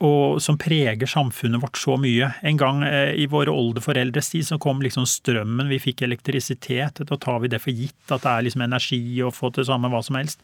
Og 0.03 0.41
som 0.43 0.57
preger 0.59 1.07
samfunnet 1.07 1.61
vårt 1.63 1.77
så 1.79 1.95
mye. 1.99 2.27
En 2.43 2.57
gang 2.59 2.83
eh, 2.83 3.15
i 3.15 3.25
våre 3.31 3.51
oldeforeldres 3.55 4.29
tid 4.33 4.43
så 4.49 4.57
kom 4.59 4.81
liksom 4.83 5.05
strømmen, 5.07 5.69
vi 5.71 5.79
fikk 5.79 6.01
elektrisitet. 6.03 6.99
Da 7.07 7.17
tar 7.17 7.39
vi 7.39 7.47
det 7.53 7.61
for 7.63 7.71
gitt 7.71 8.11
at 8.11 8.21
det 8.25 8.31
er 8.31 8.41
liksom 8.43 8.61
energi 8.65 9.21
å 9.23 9.31
få 9.31 9.49
til 9.55 9.65
samme 9.69 9.87
hva 9.93 10.01
som 10.03 10.15
helst. 10.19 10.39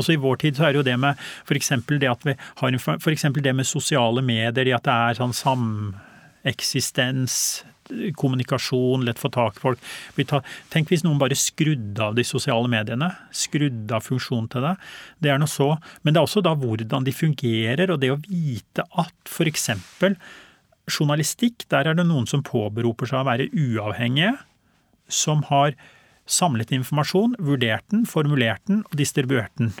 Også 0.00 0.12
i 0.16 0.22
vår 0.22 0.36
tid 0.40 0.56
så 0.56 0.64
er 0.64 0.70
det 0.72 0.80
jo 0.80 0.88
det 0.88 0.96
med 1.02 1.12
f.eks. 1.44 1.68
det 1.92 3.44
det 3.44 3.54
med 3.54 3.66
sosiale 3.68 4.22
medier, 4.24 4.76
at 4.78 4.84
det 4.88 4.96
er 4.96 5.14
sånn 5.20 5.36
sameksistens, 5.36 7.34
kommunikasjon, 8.18 9.04
lett 9.06 9.20
få 9.20 9.30
tak 9.34 9.58
i 9.58 9.62
folk. 9.62 9.82
Tenk 10.72 10.90
hvis 10.92 11.04
noen 11.06 11.20
bare 11.20 11.38
skrudde 11.38 12.02
av 12.02 12.16
de 12.18 12.24
sosiale 12.26 12.70
mediene. 12.70 13.10
Skrudde 13.34 13.96
av 13.96 14.06
funksjonen 14.06 14.48
til 14.52 14.66
det. 14.66 14.74
Det 15.22 15.32
er 15.32 15.40
noe 15.42 15.50
så. 15.50 15.72
Men 16.02 16.14
det 16.14 16.20
er 16.20 16.28
også 16.28 16.44
da 16.44 16.54
hvordan 16.58 17.06
de 17.06 17.14
fungerer, 17.14 17.92
og 17.92 18.02
det 18.02 18.12
å 18.14 18.20
vite 18.26 18.86
at 18.98 19.30
f.eks. 19.30 19.70
journalistikk, 20.86 21.66
der 21.72 21.90
er 21.90 21.98
det 21.98 22.06
noen 22.08 22.28
som 22.30 22.44
påberoper 22.46 23.10
seg 23.10 23.22
å 23.22 23.28
være 23.30 23.50
uavhengige, 23.52 24.36
som 25.06 25.44
har 25.50 25.76
samlet 26.26 26.72
informasjon, 26.74 27.36
vurdert 27.38 27.86
den, 27.92 28.06
formulert 28.10 28.64
den 28.66 28.82
og 28.88 28.98
distribuert 28.98 29.54
den. 29.60 29.72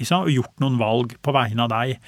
Mm 0.00 0.20
og 0.20 0.30
gjort 0.32 0.62
noen 0.62 0.78
valg 0.80 1.12
på 1.22 1.32
vegne 1.34 1.66
av 1.66 1.70
deg. 1.72 1.98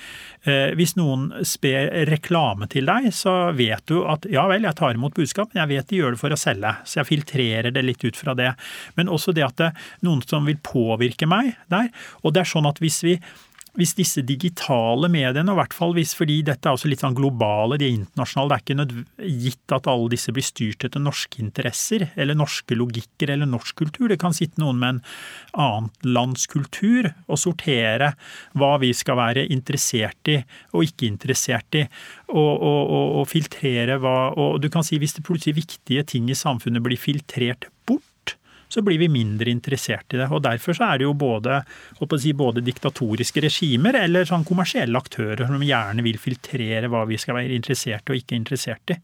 Eh, 0.49 0.73
hvis 0.79 0.95
noen 0.97 1.29
sper 1.47 1.91
reklame 2.09 2.69
til 2.73 2.89
deg, 2.89 3.11
så 3.15 3.53
vet 3.57 3.85
du 3.91 4.03
at 4.09 4.27
ja 4.33 4.47
vel, 4.51 4.65
jeg 4.65 4.79
tar 4.79 4.97
imot 4.97 5.17
budskap, 5.17 5.53
men 5.53 5.63
jeg 5.63 5.73
vet 5.75 5.93
de 5.93 6.01
gjør 6.01 6.17
det 6.17 6.23
for 6.23 6.35
å 6.35 6.41
selge, 6.41 6.73
så 6.89 7.01
jeg 7.01 7.11
filtrerer 7.11 7.71
det 7.75 7.85
litt 7.85 8.05
ut 8.05 8.19
fra 8.19 8.35
det. 8.39 8.53
Men 8.97 9.13
også 9.13 9.35
det 9.37 9.45
at 9.47 9.59
det 9.61 9.71
er 9.71 10.07
noen 10.07 10.23
som 10.25 10.49
vil 10.49 10.61
påvirke 10.65 11.29
meg 11.29 11.55
der. 11.73 11.91
Og 12.23 12.35
det 12.35 12.45
er 12.45 12.53
sånn 12.53 12.69
at 12.69 12.81
hvis 12.83 13.03
vi 13.05 13.19
hvis 13.79 13.95
disse 13.97 14.21
digitale 14.29 15.09
mediene, 15.09 15.49
og 15.49 15.57
i 15.57 15.61
hvert 15.63 15.77
fall 15.77 15.95
hvis 15.97 16.13
fordi 16.17 16.43
dette 16.45 16.69
er 16.69 16.77
også 16.77 16.91
litt 16.91 17.01
sånn 17.01 17.17
globale, 17.17 17.79
de 17.81 17.87
er 17.87 17.95
internasjonale, 17.95 18.59
det 18.59 18.75
er 18.75 18.83
ikke 18.85 19.39
gitt 19.47 19.75
at 19.77 19.89
alle 19.89 20.11
disse 20.13 20.35
blir 20.37 20.45
styrt 20.45 20.85
etter 20.85 21.01
norske 21.01 21.41
interesser 21.41 22.05
eller 22.13 22.37
norske 22.37 22.77
logikker 22.77 23.33
eller 23.33 23.49
norsk 23.49 23.79
kultur. 23.81 24.11
Det 24.13 24.21
kan 24.21 24.37
sitte 24.37 24.61
noen 24.61 24.83
med 24.83 24.97
en 24.97 25.01
annet 25.65 26.09
lands 26.19 26.45
kultur 26.53 27.09
og 27.25 27.41
sortere 27.41 28.13
hva 28.61 28.75
vi 28.83 28.93
skal 28.97 29.21
være 29.23 29.49
interessert 29.55 30.33
i 30.33 30.39
og 30.77 30.85
ikke 30.85 31.09
interessert 31.09 31.81
i, 31.81 31.87
og, 32.29 32.53
og, 32.53 32.81
og, 32.83 33.07
og 33.23 33.29
filtrere 33.31 33.99
hva 34.03 34.33
Og 34.37 34.61
du 34.63 34.69
kan 34.73 34.85
si 34.85 34.99
hvis 35.01 35.17
det 35.17 35.25
plutselig 35.27 35.57
viktige 35.63 36.05
ting 36.09 36.29
i 36.31 36.37
samfunnet 36.37 36.85
blir 36.85 37.01
filtrert 37.01 37.71
bort, 37.89 38.05
så 38.73 38.83
blir 38.85 39.01
vi 39.03 39.11
mindre 39.13 39.53
interessert 39.53 40.15
i 40.15 40.21
det. 40.21 40.31
Og 40.33 40.41
Derfor 40.45 40.77
så 40.77 40.89
er 40.89 41.01
det 41.01 41.09
jo 41.09 41.13
både, 41.19 41.61
si, 42.21 42.33
både 42.37 42.65
diktatoriske 42.65 43.45
regimer 43.45 43.99
eller 44.01 44.29
sånn 44.29 44.47
kommersielle 44.49 44.99
aktører 44.99 45.45
som 45.51 45.67
gjerne 45.67 46.05
vil 46.07 46.21
filtrere 46.21 46.89
hva 46.93 47.05
vi 47.11 47.21
skal 47.21 47.37
være 47.41 47.59
interessert 47.59 48.09
i 48.09 48.15
og 48.15 48.23
ikke 48.23 48.39
interessert 48.39 48.95
i. 48.95 48.99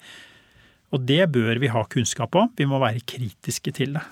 Og 0.97 1.05
det 1.05 1.27
bør 1.35 1.61
vi 1.61 1.69
ha 1.69 1.85
kunnskap 1.85 2.37
om. 2.41 2.49
Vi 2.57 2.65
må 2.69 2.81
være 2.81 3.05
kritiske 3.05 3.75
til 3.77 3.99
det. 3.99 4.07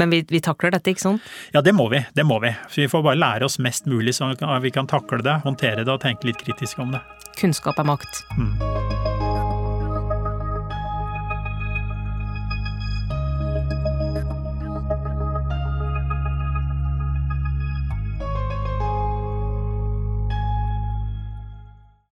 Men 0.00 0.12
vi, 0.12 0.22
vi, 0.28 0.40
takler 0.40 0.72
dette, 0.72 0.92
ikke 0.92 1.02
sant? 1.02 1.32
Ja, 1.52 1.60
det 1.64 1.74
må 1.76 1.88
vi. 1.92 2.00
Det 2.16 2.24
må 2.24 2.38
vi. 2.44 2.52
Så 2.72 2.84
vi 2.84 2.88
får 2.92 3.04
bare 3.04 3.20
lære 3.20 3.48
oss 3.48 3.58
mest 3.60 3.88
mulig 3.88 4.16
så 4.16 4.32
vi 4.64 4.72
kan 4.72 4.88
takle 4.88 5.20
det, 5.24 5.40
håndtere 5.44 5.84
det 5.84 5.92
og 5.92 6.00
tenke 6.04 6.28
litt 6.28 6.40
kritisk 6.40 6.80
om 6.80 6.96
det. 6.96 7.04
Kunnskap 7.40 7.80
er 7.80 7.88
makt. 7.88 8.24
Mm. 8.36 8.99